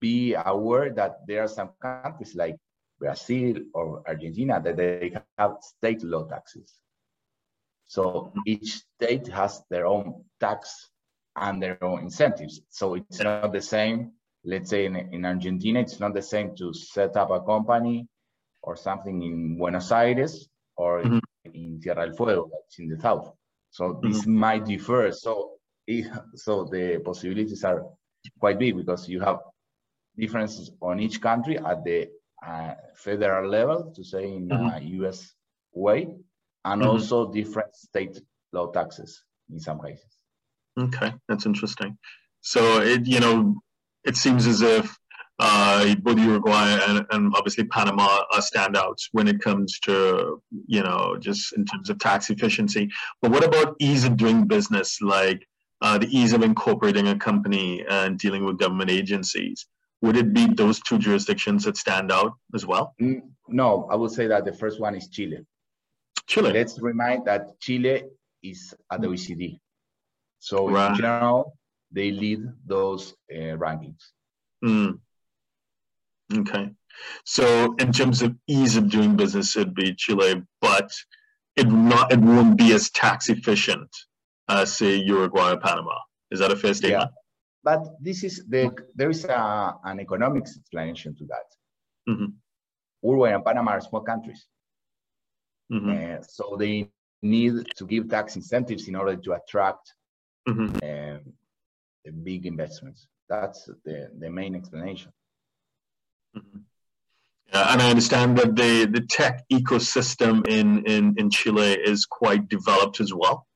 [0.00, 2.56] be aware that there are some countries like
[2.98, 6.72] Brazil or Argentina that they have state law taxes.
[7.86, 10.90] So each state has their own tax
[11.36, 12.60] and their own incentives.
[12.68, 14.12] So it's not the same.
[14.44, 18.06] Let's say in, in Argentina, it's not the same to set up a company
[18.62, 21.18] or something in Buenos Aires or mm-hmm.
[21.54, 23.32] in Tierra del Fuego, that's in the south.
[23.70, 24.36] So this mm-hmm.
[24.36, 25.12] might differ.
[25.12, 25.52] So
[26.34, 27.84] so the possibilities are
[28.38, 29.40] quite big because you have
[30.16, 32.08] differences on each country at the
[32.46, 34.76] uh, federal level, to say in mm-hmm.
[34.76, 35.34] a U.S.
[35.72, 36.08] way,
[36.64, 36.90] and mm-hmm.
[36.90, 38.20] also different state
[38.52, 40.16] law taxes in some cases.
[40.78, 41.98] Okay, that's interesting.
[42.40, 43.54] So it you know
[44.04, 44.96] it seems as if
[45.42, 51.16] uh, both Uruguay and, and, obviously Panama are standouts when it comes to, you know,
[51.18, 52.90] just in terms of tax efficiency.
[53.22, 55.46] But what about ease of doing business, like
[55.80, 59.66] uh, the ease of incorporating a company and dealing with government agencies?
[60.02, 62.94] Would it be those two jurisdictions that stand out as well?
[63.00, 65.38] Mm, no, I would say that the first one is Chile.
[66.26, 66.52] Chile.
[66.52, 68.02] Let's remind that Chile
[68.42, 69.58] is at the OECD.
[70.38, 70.90] So right.
[70.90, 71.56] in general,
[71.90, 74.02] they lead those uh, rankings.
[74.64, 74.98] Mm.
[76.32, 76.70] Okay.
[77.24, 80.90] So in terms of ease of doing business, it'd be Chile, but
[81.56, 83.88] it not it won't be as tax efficient
[84.48, 85.96] as say Uruguay or Panama.
[86.30, 87.02] Is that a fair statement?
[87.10, 87.16] Yeah.
[87.64, 91.48] but this is the there is a, an economics explanation to that.
[92.08, 92.26] Mm-hmm.
[93.02, 94.46] Uruguay and Panama are small countries,
[95.72, 95.90] Mm-hmm.
[95.90, 96.90] uh, so they
[97.22, 99.94] need to give tax incentives in order to attract
[100.48, 100.68] Mm-hmm.
[100.90, 101.20] um,
[102.04, 103.06] the big investments.
[103.28, 105.12] That's the, the main explanation.
[106.34, 112.48] Yeah, and I understand that the, the tech ecosystem in, in, in Chile is quite
[112.48, 113.46] developed as well.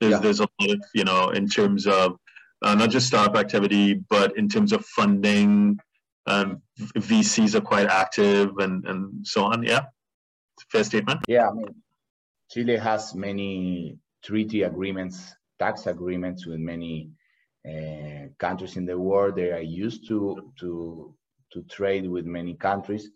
[0.00, 0.18] There's, Yeah.
[0.18, 2.16] there's a lot of, you know, in terms of
[2.62, 5.78] uh, not just startup activity, but in terms of funding,
[6.26, 9.62] um, VCs are quite active and, and so on.
[9.62, 9.82] Yeah.
[10.70, 11.20] Fair statement.
[11.28, 11.74] Yeah, I mean,
[12.50, 17.10] Chile has many treaty agreements, tax agreements with many
[17.66, 19.36] uh, countries in the world.
[19.36, 21.14] They are used to to
[21.52, 23.10] to trade with many countries.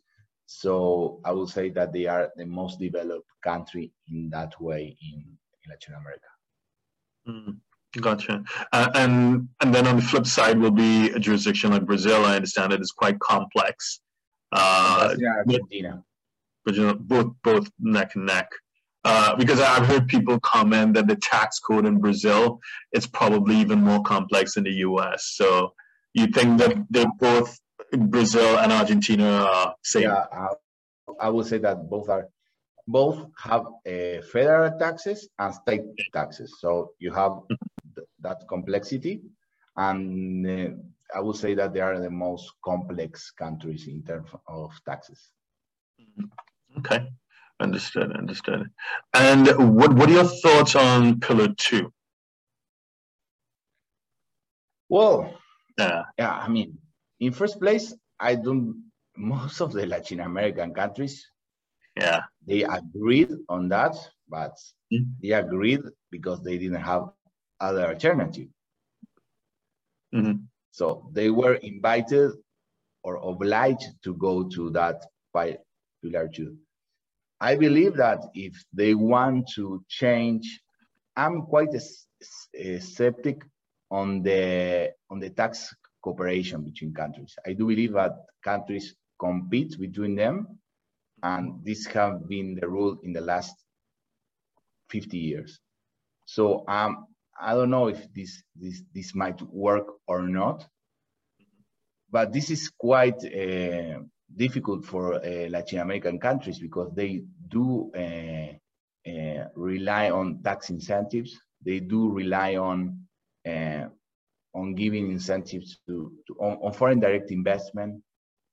[0.46, 5.18] So I would say that they are the most developed country in that way in,
[5.18, 6.28] in Latin America.
[7.26, 7.56] Mm,
[8.00, 8.42] Gotcha.
[8.72, 12.24] Uh, and and then on the flip side will be a jurisdiction like Brazil.
[12.24, 14.00] I understand it is quite complex.
[14.52, 16.02] Uh, Argentina.
[16.64, 18.48] but you know, both both neck and neck.
[19.04, 22.58] Uh, because I've heard people comment that the tax code in Brazil
[22.92, 25.34] is probably even more complex than the U.S.
[25.34, 25.74] So
[26.14, 27.58] you think that they're both
[27.92, 30.02] Brazil and Argentina are same?
[30.02, 30.48] Yeah, I,
[31.20, 32.28] I would say that both are
[32.86, 36.56] both have uh, federal taxes and state taxes.
[36.60, 37.32] So you have
[37.94, 39.22] th- that complexity,
[39.76, 40.70] and uh,
[41.16, 45.30] I would say that they are the most complex countries in terms of taxes.
[46.78, 47.06] Okay,
[47.60, 48.70] understood, understood.
[49.14, 49.46] And
[49.78, 51.92] what what are your thoughts on Pillar Two?
[54.88, 55.34] Well,
[55.78, 56.02] Yeah.
[56.18, 56.78] yeah, I mean,
[57.24, 58.90] in first place, I don't.
[59.16, 61.26] Most of the Latin American countries
[61.96, 62.22] Yeah.
[62.46, 63.94] they agreed on that,
[64.28, 64.54] but
[64.92, 65.16] Mm.
[65.22, 67.04] they agreed because they didn't have
[67.60, 68.48] other alternative.
[70.12, 70.48] Mhm.
[70.72, 72.32] So they were invited
[73.02, 75.58] or obliged to go to that pi-
[76.02, 76.56] pillar two.
[77.40, 80.62] I believe that if they want to change,
[81.16, 82.06] I'm quite a, s-
[82.64, 83.42] uh, skeptic
[83.90, 87.34] on the on the tax cooperation between countries.
[87.46, 88.12] I do believe that
[88.42, 90.58] countries compete between them,
[91.22, 93.54] and this has been the rule in the last
[94.90, 95.58] 50 years.
[96.26, 97.06] So um,
[97.40, 100.66] I don't know if this this this might work or not,
[102.10, 104.00] but this is quite uh,
[104.36, 108.52] difficult for uh, Latin American countries because they do uh,
[109.10, 111.38] uh, rely on tax incentives.
[111.64, 113.06] They do rely on
[113.48, 113.86] uh,
[114.54, 118.02] on giving incentives to, to on, on foreign direct investment.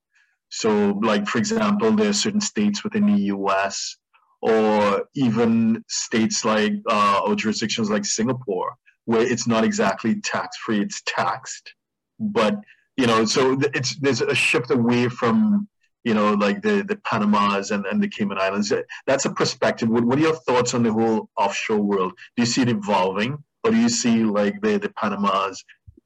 [0.50, 3.98] So, like for example, there are certain states within the U.S.
[4.42, 8.76] or even states like uh, or jurisdictions like Singapore
[9.06, 11.74] where it's not exactly tax free; it's taxed.
[12.20, 12.60] But
[12.98, 15.68] you know, so it's there's a shift away from
[16.06, 18.72] you know, like the, the Panamas and, and the Cayman Islands.
[19.08, 19.90] That's a perspective.
[19.90, 22.14] What, what are your thoughts on the whole offshore world?
[22.38, 25.58] Do you see it evolving or do you see like the, the Panamas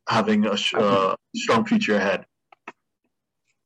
[0.07, 2.25] having a uh, strong future ahead?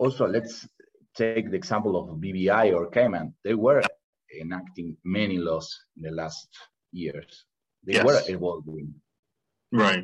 [0.04, 0.68] Also, let's
[1.16, 3.34] take the example of BVI or Cayman.
[3.45, 3.82] They were
[4.41, 6.49] enacting many laws in the last
[6.91, 7.45] years.
[7.86, 8.06] They yes.
[8.06, 8.95] were evolving.
[9.72, 10.04] Right.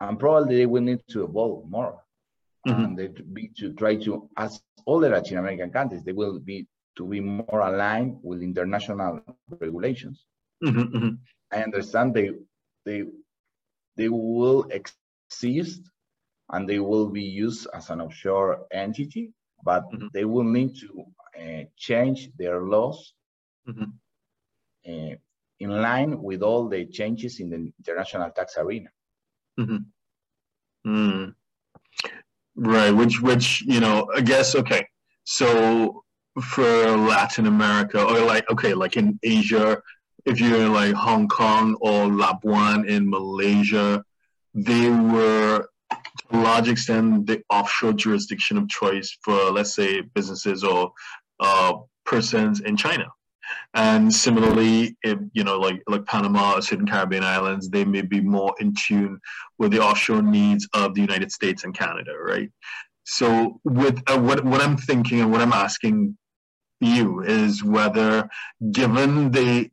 [0.00, 1.98] And probably they will need to evolve more.
[2.68, 2.84] Mm-hmm.
[2.84, 6.68] And they be to try to, as all the Latin American countries, they will be
[6.96, 10.24] to be more aligned with international regulations.
[10.64, 11.14] Mm-hmm, mm-hmm.
[11.50, 12.30] I understand they
[12.84, 13.04] they
[13.96, 15.80] they will exist
[16.52, 19.32] and they will be used as an offshore entity,
[19.64, 20.08] but mm-hmm.
[20.12, 21.04] they will need to
[21.38, 23.14] uh, change their laws
[23.68, 23.82] uh,
[24.84, 28.88] in line with all the changes in the international tax arena.
[30.86, 31.34] Mm.
[32.56, 34.86] Right, which which you know, I guess okay.
[35.24, 36.04] So
[36.42, 36.64] for
[36.96, 39.80] Latin America, or like okay, like in Asia,
[40.24, 44.02] if you're in like Hong Kong or Labuan in Malaysia,
[44.54, 50.92] they were a large extent the offshore jurisdiction of choice for let's say businesses or
[51.40, 51.74] uh,
[52.04, 53.06] persons in China.
[53.74, 58.20] And similarly, if, you know, like like Panama or certain Caribbean islands, they may be
[58.20, 59.18] more in tune
[59.58, 62.50] with the offshore needs of the United States and Canada, right?
[63.04, 66.16] So, with uh, what what I'm thinking and what I'm asking
[66.80, 68.28] you is whether,
[68.72, 69.70] given the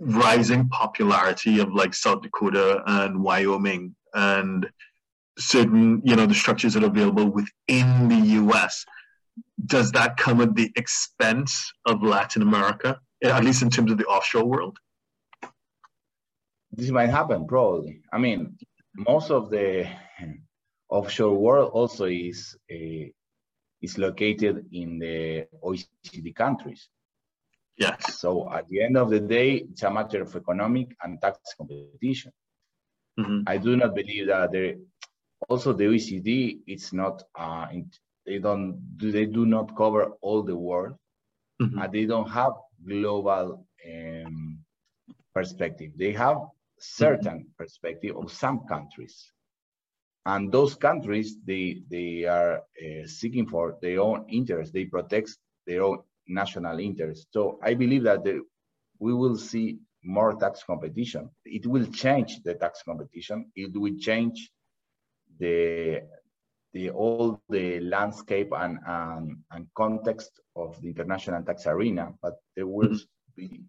[0.00, 4.66] rising popularity of like South Dakota and Wyoming and
[5.40, 8.84] certain, you know, the structures that are available within the U.S
[9.66, 14.04] does that come at the expense of Latin America, at least in terms of the
[14.04, 14.78] offshore world?
[16.72, 18.00] This might happen, probably.
[18.12, 18.56] I mean,
[18.94, 19.88] most of the
[20.88, 23.06] offshore world also is uh,
[23.82, 26.88] is located in the OECD countries.
[27.76, 28.20] Yes.
[28.20, 32.32] So at the end of the day, it's a matter of economic and tax competition.
[33.18, 33.40] Mm-hmm.
[33.46, 34.74] I do not believe that there.
[35.48, 37.66] Also, the OECD it's not uh,
[38.26, 40.94] they don't do they do not cover all the world
[41.60, 41.78] mm-hmm.
[41.78, 42.52] and they don't have
[42.86, 44.58] global um,
[45.34, 45.92] perspective.
[45.96, 46.38] They have
[46.78, 47.56] certain mm-hmm.
[47.58, 49.32] perspective of some countries.
[50.26, 54.72] And those countries they they are uh, seeking for their own interest.
[54.72, 55.36] They protect
[55.66, 57.26] their own national interest.
[57.32, 58.42] So i believe that the,
[58.98, 61.30] we will see more tax competition.
[61.44, 63.50] It will change the tax competition.
[63.56, 64.50] It will change
[65.40, 66.02] the
[66.72, 72.66] the all the landscape and, and, and context of the international tax arena, but there
[72.66, 73.36] will mm-hmm.
[73.36, 73.62] be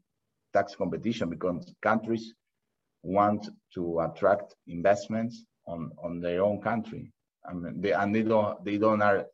[0.53, 2.34] tax competition because countries
[3.03, 7.11] want to attract investments on, on their own country.
[7.49, 9.26] I mean, they, and they don't they don't are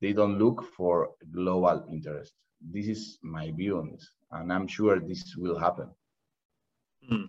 [0.00, 2.32] they don't look for global interest.
[2.62, 5.90] This is my view on this, and I'm sure this will happen.
[7.10, 7.28] Mm.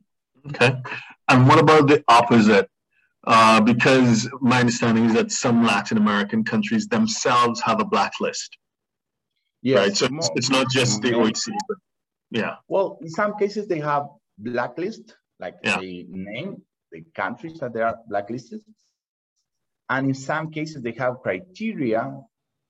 [0.50, 0.82] Okay.
[1.28, 2.70] And what about the opposite?
[3.26, 8.58] Uh, because my understanding is that some Latin American countries themselves have a blacklist.
[9.62, 9.98] Yes, right.
[9.98, 11.78] So it's, it's not just the OECD, but
[12.32, 12.56] yeah.
[12.68, 14.08] Well, in some cases they have
[14.38, 15.80] blacklist, like yeah.
[15.80, 16.62] they name
[16.92, 18.60] the countries that they are blacklisted,
[19.90, 22.20] and in some cases they have criteria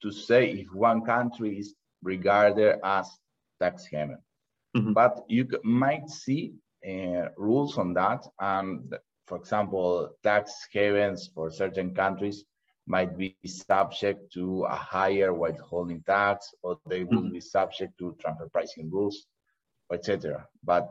[0.04, 1.74] to say if one country is
[2.04, 3.10] regarded as
[3.60, 4.20] tax haven.
[4.78, 4.94] Mm-hmm.
[4.94, 6.54] But you might see
[6.88, 8.94] uh, rules on that, and
[9.26, 12.44] for example, tax havens for certain countries
[12.86, 18.50] might be subject to a higher withholding tax, or they will be subject to transfer
[18.50, 19.26] pricing rules,
[19.92, 20.48] etc.
[20.64, 20.90] But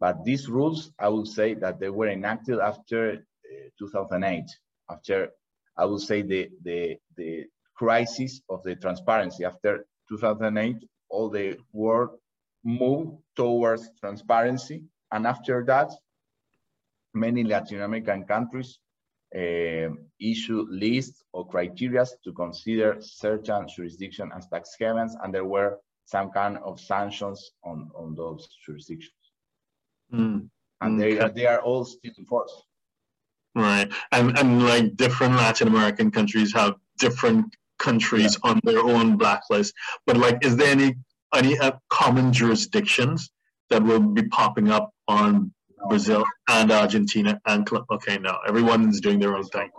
[0.00, 4.44] but these rules, I would say that they were enacted after uh, 2008,
[4.90, 5.30] after
[5.76, 7.44] I would say the the the
[7.74, 10.76] crisis of the transparency after 2008,
[11.08, 12.18] all the world
[12.64, 15.92] moved towards transparency, and after that,
[17.14, 18.78] many Latin American countries
[19.34, 19.88] uh,
[20.20, 26.30] issue lists or criteria to consider certain jurisdictions as tax havens, and there were some
[26.30, 29.14] kind of sanctions on, on those jurisdictions.
[30.12, 30.48] Mm.
[30.80, 32.52] And they, are, they are all still in force.
[33.54, 33.90] Right.
[34.10, 38.50] And, and like different Latin American countries have different countries yeah.
[38.50, 39.74] on their own blacklist.
[40.06, 40.96] But like, is there any,
[41.34, 43.30] any uh, common jurisdictions
[43.70, 45.52] that will be popping up on
[45.88, 49.70] Brazil and Argentina and okay, now everyone's doing their own thing.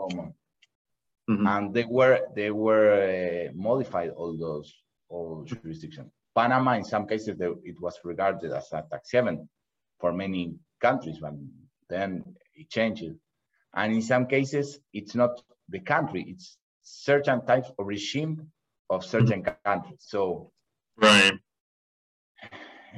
[1.29, 1.47] Mm-hmm.
[1.47, 4.73] And they were they were uh, modified all those
[5.09, 6.11] all jurisdictions.
[6.35, 9.47] Panama, in some cases, they, it was regarded as a tax haven
[9.99, 11.33] for many countries, but
[11.89, 12.23] then
[12.55, 13.05] it changed.
[13.75, 18.51] And in some cases, it's not the country; it's certain types of regime
[18.89, 19.99] of certain countries.
[19.99, 20.51] So
[20.97, 21.33] Right.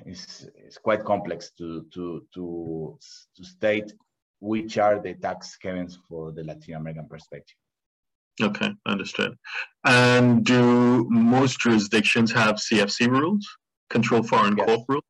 [0.05, 2.97] It's, it's quite complex to, to, to,
[3.35, 3.93] to state
[4.39, 7.55] which are the tax havens for the Latin American perspective.
[8.41, 9.35] Okay, understood.
[9.85, 13.47] And do most jurisdictions have CFC rules,
[13.89, 14.65] control foreign Yes.
[14.67, 15.03] corp rules?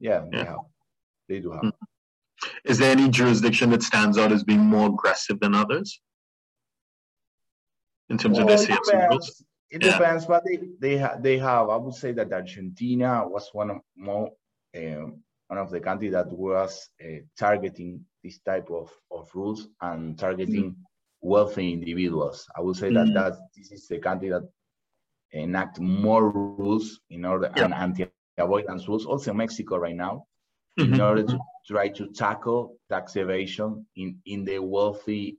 [0.00, 0.44] Yeah, they Yeah.
[0.44, 0.64] have.
[1.28, 1.62] They do have.
[1.62, 1.72] Mm.
[2.64, 6.00] Is there any jurisdiction that stands out as being more aggressive than others
[8.08, 9.70] in terms of their CFC it CFC depends.
[9.70, 9.98] It Yeah.
[9.98, 11.68] depends, but they they ha- they have.
[11.70, 14.30] I would say that Argentina was one of more
[14.76, 20.18] um, one of the countries that was uh, targeting this type of, of rules and
[20.18, 20.76] targeting
[21.20, 22.46] wealthy individuals.
[22.56, 23.14] I would say that Mm.
[23.14, 24.42] that this is the country that
[25.32, 27.64] enact more rules in order Yeah.
[27.64, 29.06] and anti-avoidance rules.
[29.06, 30.26] Also Mexico right now
[30.78, 31.00] in Mhm.
[31.00, 35.38] order to try to tackle tax evasion in in the wealthy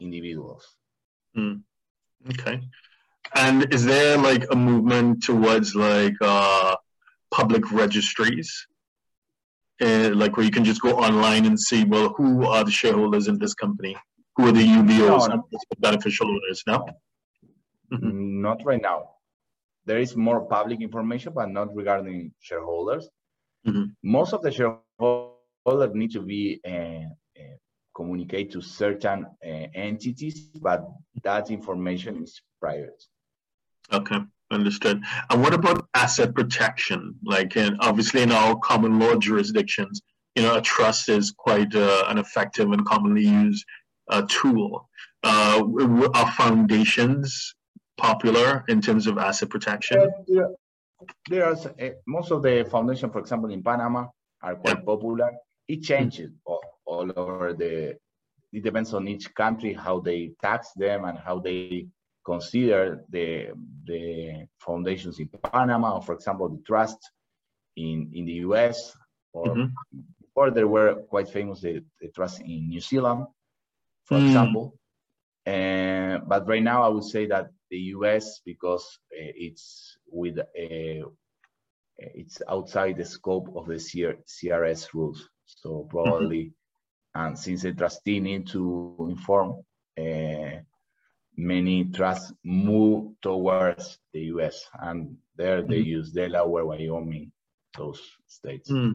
[0.00, 0.76] individuals.
[2.30, 2.60] Okay.
[3.34, 6.76] And is there like a movement towards like uh
[7.30, 8.66] public registries?
[9.78, 13.28] Uh, like where you can just go online and see, well, who are the shareholders
[13.28, 13.94] in this company?
[14.36, 16.62] Who are the UBOs No, and the beneficial owners?
[16.66, 16.86] No?
[17.92, 18.40] Mhm.
[18.40, 19.10] Not right now.
[19.84, 23.08] There is more public information, but not regarding shareholders.
[23.66, 23.94] Mhm.
[24.02, 27.06] Most of the shareholders need to be uh,
[27.40, 27.56] uh,
[27.94, 30.88] communicate to certain uh, entities, but
[31.22, 33.00] that information is private.
[33.92, 34.18] Okay,
[34.50, 35.02] understood.
[35.30, 37.14] And what about asset protection?
[37.22, 40.02] Like, in, obviously, in our common law jurisdictions,
[40.34, 43.64] you know, a trust is quite uh, an effective and commonly used
[44.08, 44.88] uh, tool.
[45.22, 45.62] Uh,
[46.14, 47.54] are foundations
[47.96, 49.98] popular in terms of asset protection?
[49.98, 50.48] But there,
[51.28, 54.06] there are uh, most of the foundation, for example, in Panama,
[54.42, 55.32] are quite popular.
[55.68, 57.96] It changes all, all over the.
[58.52, 61.88] It depends on each country how they tax them and how they
[62.26, 63.54] consider the
[63.86, 66.98] the foundations in Panama, or for example, the trust
[67.70, 68.92] in in the U.S.
[69.32, 69.72] or Mhm.
[70.34, 73.26] or there were quite famous the, the trust in New Zealand,
[74.04, 74.20] for Mm.
[74.20, 74.74] example.
[75.46, 78.40] Uh, but right now, I would say that the U.S.
[78.44, 81.08] because uh, it's with uh,
[81.98, 85.28] it's outside the scope of the CR, CRS rules.
[85.46, 86.52] So probably,
[87.14, 89.62] and since the trustee need to inform,
[89.98, 90.60] uh,
[91.36, 94.66] many trusts move towards the U.S.
[94.80, 95.86] and there they Mhm.
[95.86, 97.30] use Delaware, Wyoming,
[97.76, 98.70] those states.
[98.70, 98.92] Hmm.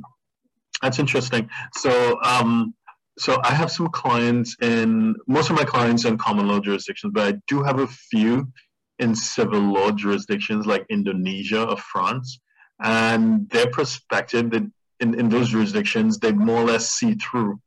[0.82, 1.50] That's interesting.
[1.76, 2.74] So, um,
[3.20, 7.28] so I have some clients in most of my clients in common law jurisdictions, but
[7.36, 8.52] I do have a few
[8.98, 12.40] in civil law jurisdictions like Indonesia or France,
[12.82, 14.64] and their perspective that
[15.00, 17.60] in, in those jurisdictions they more or less see through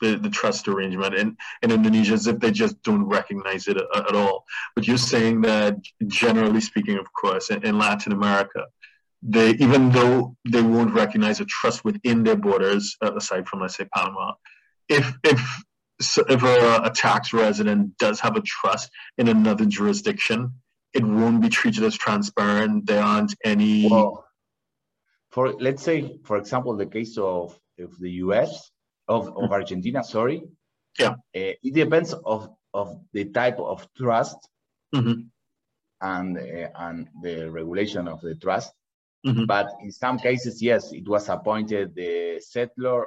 [0.00, 4.04] the, the trust arrangement in, in Indonesia as if they just don't recognize it a-
[4.08, 4.44] at all.
[4.74, 5.76] But you're saying that
[6.06, 8.66] generally speaking, of course, in, in Latin America,
[9.22, 13.76] they even though they won't recognize a trust within their borders, uh, aside from let's
[13.76, 14.32] say Panama,
[14.88, 15.40] if if
[16.28, 20.52] if a, a tax resident does have a trust in another jurisdiction,
[20.92, 22.86] it won't be treated as transparent.
[22.86, 23.88] There aren't any.
[23.88, 24.24] Well,
[25.30, 28.70] for let's say, for example, the case of, of the U.S.
[29.08, 30.42] of, of Argentina, sorry.
[30.98, 31.10] Yeah.
[31.10, 34.36] Uh, it depends of of the type of trust
[34.94, 35.28] Mhm,
[36.00, 38.72] and uh, and the regulation of the trust.
[39.26, 43.06] mhm, But in some cases, yes, it was appointed the settlor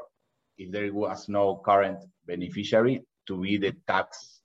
[0.58, 4.41] if there was no current beneficiary to be the tax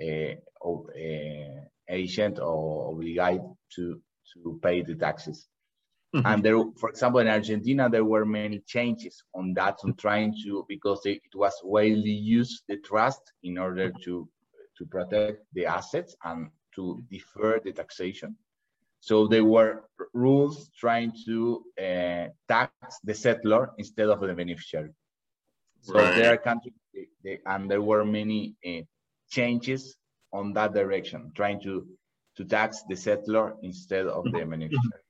[0.00, 3.44] uh, o- uh, agent or obliged
[3.76, 4.00] to
[4.34, 5.48] to pay the taxes.
[6.18, 6.26] Mhm.
[6.26, 10.64] And there, for example, in Argentina, there were many changes on that, on trying to
[10.68, 14.28] because they, it was widely used the trust in order to
[14.78, 18.36] to protect the assets and to defer the taxation.
[19.00, 24.78] So there were rules trying to uh, tax the settlor instead of the beneficiary.
[25.80, 26.14] So Right.
[26.14, 28.82] there are countries, they, they, and there were many uh,
[29.28, 29.96] changes
[30.32, 31.86] on that direction, trying to
[32.36, 35.02] to tax the settlor instead of the beneficiary.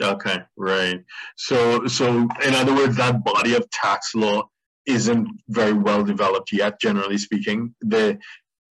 [0.00, 1.02] Okay, right.
[1.36, 2.06] So, so
[2.44, 4.48] in other words, that body of tax law
[4.86, 6.80] isn't very well developed yet.
[6.80, 8.18] Generally speaking, the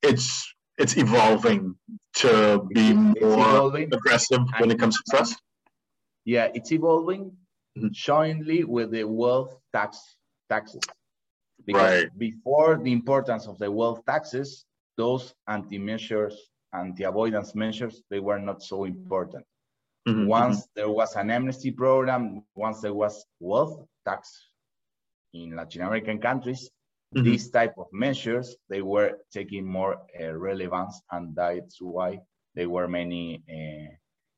[0.01, 0.45] it's
[0.77, 1.75] it's evolving
[2.17, 3.93] to be It's more evolving.
[3.93, 5.41] aggressive when it comes to trust.
[6.25, 7.31] Yeah, it's evolving
[7.77, 7.91] Mhm.
[7.91, 10.15] jointly with the wealth tax
[10.49, 10.81] taxes.
[11.65, 12.17] Because Right.
[12.17, 14.65] before the importance of the wealth taxes,
[14.97, 16.35] those anti-measures,
[16.73, 19.45] anti-avoidance measures, they were not so important.
[20.07, 24.49] Mhm, Once there was an amnesty program, once there was wealth tax
[25.33, 26.69] in Latin American countries,
[27.15, 27.23] Mhm.
[27.23, 32.19] these type of measures, they were taking more uh, relevance and that's why
[32.55, 33.95] there were many uh,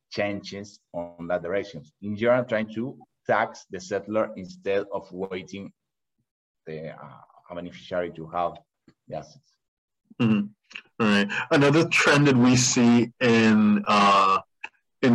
[0.09, 1.83] changes on that direction.
[2.01, 5.71] In general, trying to tax the settlor instead of waiting
[6.65, 8.53] the uh, beneficiary to have
[9.07, 9.51] the assets.
[10.21, 10.47] Mm-hmm.
[10.99, 11.29] All right.
[11.51, 14.39] Another trend that we see in uh,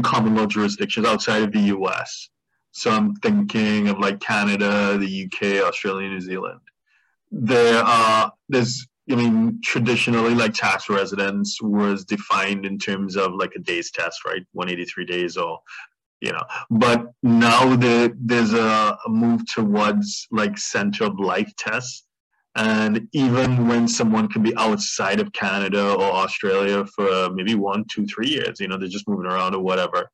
[0.02, 2.28] common law jurisdictions outside of the U.S.
[2.72, 6.60] So I'm thinking of like Canada, the UK, Australia, New Zealand.
[7.30, 13.52] There are there's I mean traditionally like tax residence was defined in terms of like
[13.56, 14.42] a days test, right?
[14.52, 15.60] 183 days or
[16.20, 16.44] you know.
[16.70, 22.04] But now there there's a, a move towards like center of life tests
[22.54, 28.04] and even when someone can be outside of Canada or Australia for maybe one, two,
[28.06, 30.10] three years, you know, they're just moving around or whatever,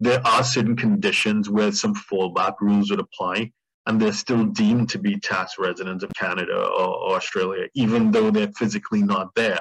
[0.00, 3.50] there are certain conditions where some fallback rules would apply,
[3.86, 8.52] and they're still deemed to be tax residents of Canada or, Australia, even though they're
[8.52, 9.58] physically not there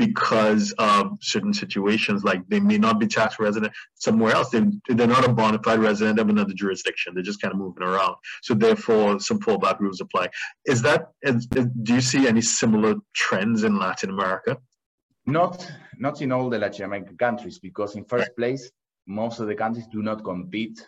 [0.00, 2.24] because of certain situations.
[2.24, 4.48] Like they may not be tax resident somewhere else.
[4.48, 7.12] They, they're not a bona fide resident of another jurisdiction.
[7.12, 8.14] They're just kind of moving around.
[8.42, 10.30] So therefore, some fallback rules apply.
[10.64, 11.08] Is that?
[11.22, 14.56] Is, do you see any similar trends in Latin America?
[15.26, 18.70] Not, not in all the Latin American countries, because in first place,
[19.06, 20.78] most of the countries do not compete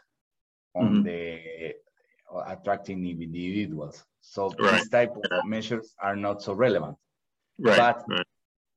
[0.74, 1.02] on mm-hmm.
[1.02, 1.74] the
[2.34, 4.04] uh, attracting individuals.
[4.22, 4.78] So right.
[4.78, 6.96] these type of measures are not so relevant.
[7.58, 7.76] Right.
[7.76, 8.26] But right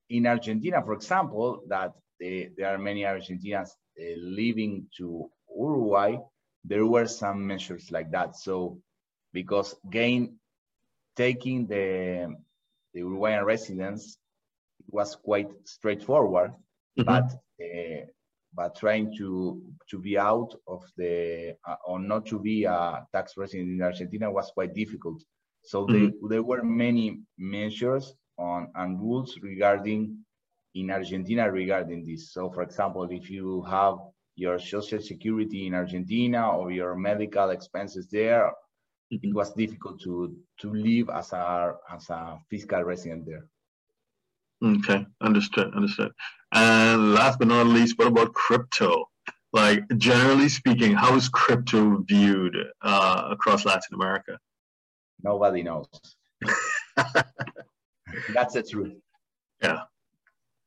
[0.10, 6.18] in Argentina, for example, that uh, there are many Argentinians uh, living to Uruguay,
[6.64, 8.36] there were some measures like that.
[8.36, 8.80] So
[9.34, 10.38] because gain
[11.16, 12.36] taking the,
[12.93, 14.18] the Uruguayan residents
[14.89, 16.51] was quite straightforward,
[16.97, 17.03] mm-hmm.
[17.03, 18.06] but uh,
[18.53, 23.34] but trying to to be out of the uh, or not to be a tax
[23.38, 25.22] resident in Argentina was quite difficult.
[25.64, 26.06] So mm-hmm.
[26.06, 30.17] they, there were many measures on and rules regarding
[30.75, 32.33] in Argentina regarding this.
[32.33, 33.95] So for example, if you have
[34.36, 38.51] your social security in Argentina or your medical expenses there,
[39.09, 39.33] it mm-hmm.
[39.33, 43.45] was difficult to to live as a as a fiscal resident there.
[44.63, 46.11] Okay, understood, understood.
[46.53, 49.05] And last but not least, what about crypto?
[49.53, 54.38] Like generally speaking, how is crypto viewed uh, across Latin America?
[55.23, 55.88] Nobody knows.
[58.34, 58.93] That's the truth.
[59.61, 59.82] Yeah.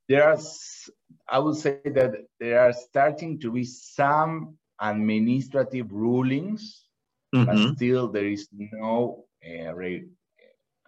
[0.09, 0.39] There are,
[1.29, 6.87] I would say that there are starting to be some administrative rulings,
[7.35, 7.45] mm-hmm.
[7.45, 10.05] but still there is no uh, re,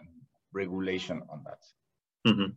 [0.00, 0.04] uh,
[0.52, 1.60] regulation on that.
[2.26, 2.52] Mm-hmm.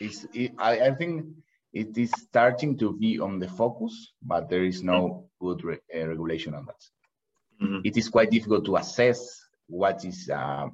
[0.00, 1.26] It's, it, I, I, think
[1.72, 6.06] it is starting to be on the focus, but there is no good re, uh,
[6.06, 7.66] regulation on that.
[7.66, 7.80] Mm-hmm.
[7.84, 10.68] It is quite difficult to assess what is uh,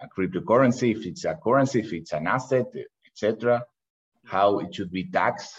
[0.00, 2.66] a cryptocurrency, if it's a currency, if it's an asset,
[3.06, 3.62] etc.,
[4.24, 5.54] how it should be taxed,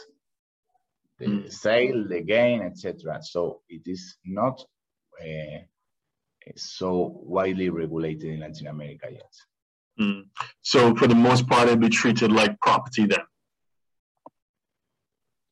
[1.19, 1.51] the mm.
[1.51, 3.19] sale, the gain, etc.
[3.21, 4.63] So it is not
[5.21, 5.59] uh,
[6.55, 9.33] so widely regulated in Latin America yet.
[9.99, 10.23] Mm.
[10.61, 13.19] So for the most part, it'd be treated like property then.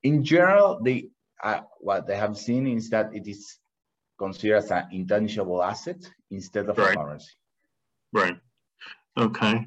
[0.03, 1.09] In general, they
[1.43, 3.57] uh, what they have seen is that it is
[4.17, 5.97] considered as an intangible asset
[6.31, 6.93] instead of right.
[6.93, 7.31] a currency.
[8.11, 8.37] Right.
[9.17, 9.65] Okay.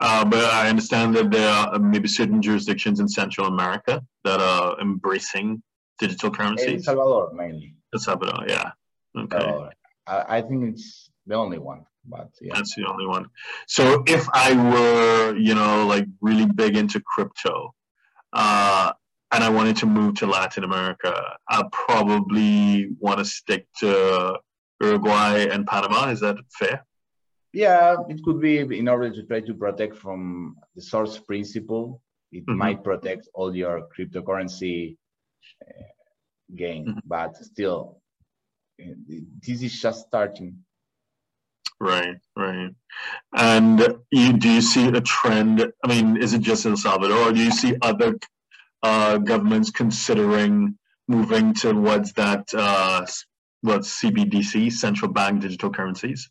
[0.00, 4.78] Uh, but I understand that there are maybe certain jurisdictions in Central America that are
[4.80, 5.62] embracing
[5.98, 6.86] digital currencies.
[6.86, 7.74] El Salvador, mainly.
[7.92, 8.70] El Salvador, yeah.
[9.16, 9.68] Okay.
[10.06, 12.54] I, I think it's the only one, but yeah.
[12.54, 13.26] That's the only one.
[13.66, 17.74] So if I were, you know, like really big into crypto,
[18.32, 18.92] uh,
[19.32, 24.38] and I wanted to move to Latin America, I probably want to stick to
[24.80, 26.10] Uruguay and Panama.
[26.10, 26.84] Is that fair?
[27.54, 32.02] Yeah, it could be in order to try to protect from the source principle.
[32.32, 32.58] It mm-hmm.
[32.58, 34.96] might protect all your cryptocurrency
[35.62, 35.82] uh,
[36.56, 36.98] gain, mm-hmm.
[37.06, 38.00] but still,
[38.82, 38.94] uh,
[39.40, 40.58] this is just starting.
[41.78, 42.70] Right, right.
[43.36, 45.64] And you, do you see a trend?
[45.84, 48.18] I mean, is it just El Salvador, or do you see other
[48.82, 50.76] uh, governments considering
[51.06, 52.48] moving towards that?
[52.52, 53.06] Uh,
[53.60, 56.28] what CBDC, central bank digital currencies?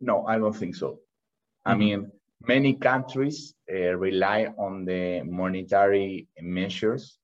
[0.00, 0.90] No, I don't think so.
[0.90, 1.70] Mm-hmm.
[1.70, 2.10] I mean,
[2.46, 7.18] many countries uh, rely on the monetary measures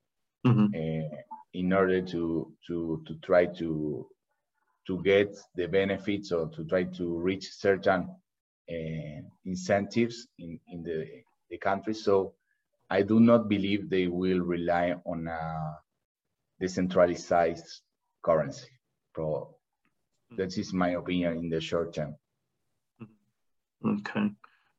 [0.47, 0.67] mm-hmm.
[0.75, 1.17] uh,
[1.55, 4.07] in order to to to try to
[4.87, 8.09] to get the benefits or to try to reach certain
[8.71, 11.07] uh, incentives in in the
[11.51, 11.95] the country.
[11.95, 12.35] So
[12.89, 15.77] I do not believe they will rely on a
[16.61, 17.83] decentralized
[18.23, 18.69] currency.
[19.15, 19.57] So
[20.33, 20.37] mm-hmm.
[20.37, 22.17] that is my opinion in the short term.
[23.87, 24.31] Okay,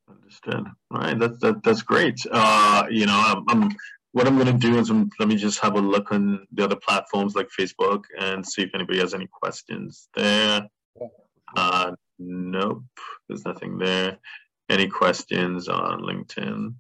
[0.10, 0.68] understood.
[0.92, 2.20] All right, that's that, that's great.
[2.32, 3.76] Uh, you know, I'm, I'm
[4.14, 6.64] what I'm going to do is um, let me just have a look on the
[6.64, 10.68] other platforms like Facebook and see if anybody has any questions there.
[11.56, 12.84] Uh, nope,
[13.28, 14.18] there's nothing there.
[14.70, 16.74] Any questions on LinkedIn?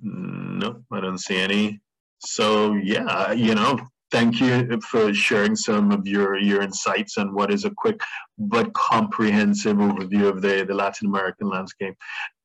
[0.00, 1.80] Nope, I don't see any.
[2.20, 3.78] So yeah, you know,
[4.10, 8.00] thank you for sharing some of your your insights on what is a quick
[8.38, 11.96] but comprehensive overview of the the Latin American landscape.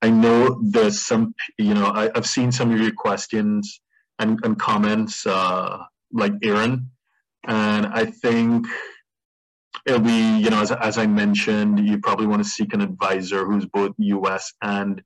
[0.02, 3.80] I know there's some, you know, I, have seen some of your questions
[4.20, 5.78] and, and comments, uh,
[6.12, 6.92] like Aaron,
[7.48, 8.68] and I think
[9.86, 13.46] it'll be, you know, as, as I mentioned, you probably want to seek an advisor
[13.46, 14.52] who's both U.S.
[14.62, 15.02] and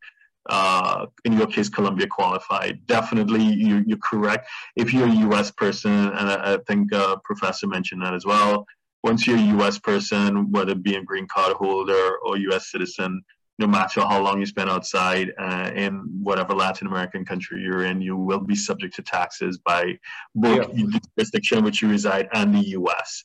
[0.50, 2.86] uh, in your case, Colombia qualified.
[2.86, 4.48] Definitely, you, you're correct.
[4.76, 5.52] If you're a U.S.
[5.52, 8.66] person, and I, I think uh, Professor mentioned that as well,
[9.04, 9.78] once you're a U.S.
[9.80, 12.72] person, whether it be a green card holder or U.S.
[12.72, 13.22] citizen,
[13.60, 18.02] no matter how long you spend outside uh, in whatever Latin American country you're in,
[18.02, 19.98] you will be subject to taxes by
[20.36, 20.86] both yeah.
[20.86, 23.24] the jurisdiction in which you reside and the U.S.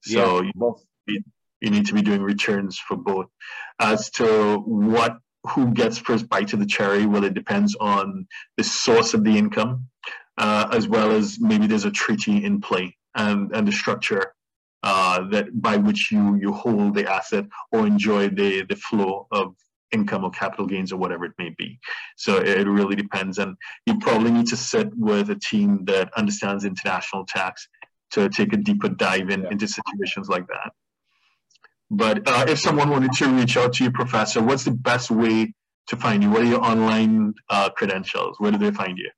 [0.00, 0.50] So yeah,
[1.06, 1.20] you,
[1.60, 3.26] you need to be doing returns for both.
[3.78, 5.18] As to what
[5.48, 8.26] who gets first bite of the cherry, well, it depends on
[8.56, 9.86] the source of the income,
[10.38, 14.34] uh, as well as maybe there's a treaty in play and, and the structure
[14.84, 19.54] uh, that by which you you hold the asset or enjoy the the flow of
[19.92, 21.78] income or capital gains or whatever it may be.
[22.16, 26.64] So it really depends, and you probably need to sit with a team that understands
[26.64, 27.66] international tax
[28.10, 29.50] to take a deeper dive in, yeah.
[29.50, 30.72] into situations like that.
[31.90, 35.54] But uh, if someone wanted to reach out to you, Professor, what's the best way
[35.88, 36.30] to find you?
[36.30, 38.36] What are your online uh, credentials?
[38.38, 39.10] Where do they find you?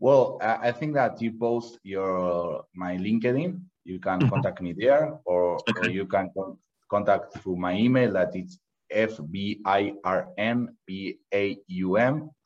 [0.00, 3.60] Well, I think that you post your my LinkedIn.
[3.84, 4.28] You can mm-hmm.
[4.28, 5.88] contact me there, or, okay.
[5.88, 6.58] or you can con
[6.90, 8.58] contact through my email that it's
[8.92, 9.88] fbirnbaum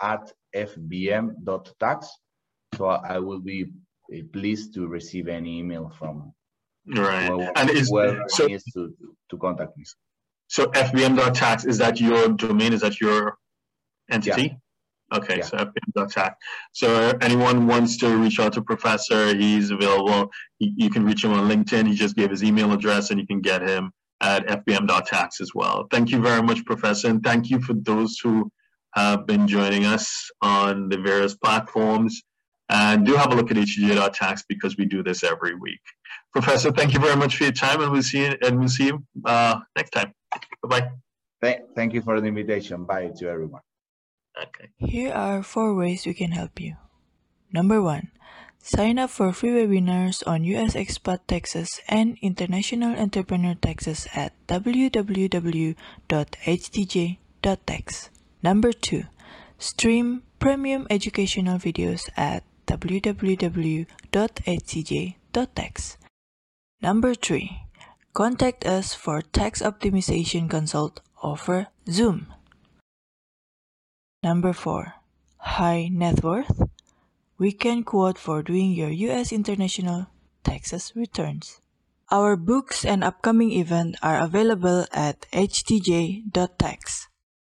[0.00, 2.08] at fbm.tax.
[2.76, 3.66] So I will be
[4.32, 6.32] pleased to receive any email from
[6.88, 7.28] Right.
[7.30, 8.94] Well, and is so needs to,
[9.30, 9.84] to contact me.
[10.48, 12.72] So fbm.tax is that your domain?
[12.72, 13.36] Is that your
[14.10, 14.42] entity?
[14.42, 15.18] Yeah.
[15.18, 15.44] Okay, yeah.
[15.44, 16.36] so fbm.tax.
[16.72, 20.30] So anyone wants to reach out to Professor, he's available.
[20.58, 21.86] you can reach him on LinkedIn.
[21.86, 25.86] He just gave his email address, and you can get him at fbm.tax as well.
[25.90, 28.50] Thank you very much, Professor, and thank you for those who
[28.94, 32.22] have been joining us on the various platforms.
[32.70, 35.80] And do have a look at htj.tax because we do this every week.
[36.32, 38.86] Professor, thank you very much for your time, and we'll see you, and we'll see
[38.86, 40.12] you uh, next time.
[40.62, 40.90] Bye-bye.
[41.40, 42.84] Thank, thank you for the invitation.
[42.84, 43.62] Bye to everyone.
[44.36, 44.68] Okay.
[44.76, 46.76] Here are four ways we can help you.
[47.52, 48.10] Number one,
[48.58, 50.74] sign up for free webinars on U.S.
[50.74, 54.90] expat taxes and international entrepreneur taxes at www.htj.tax.
[58.42, 59.04] Number two,
[59.58, 63.86] stream premium educational videos at www.htj.tax.
[66.80, 67.62] Number 3.
[68.12, 72.26] Contact us for tax optimization consult over Zoom.
[74.22, 74.94] Number 4.
[75.38, 76.62] High net worth.
[77.38, 80.08] We can quote for doing your US international
[80.44, 81.60] taxes returns.
[82.10, 87.08] Our books and upcoming event are available at htj.tax.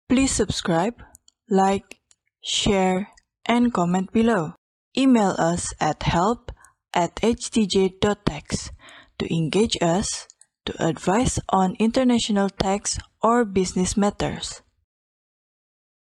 [0.10, 1.04] Please subscribe,
[1.50, 2.00] like,
[2.42, 3.10] share,
[3.46, 4.54] and comment below.
[4.98, 6.52] Email us at help
[6.94, 8.72] at htj.tax
[9.20, 10.28] to engage us,
[10.66, 14.62] to advise on international tax or business matters.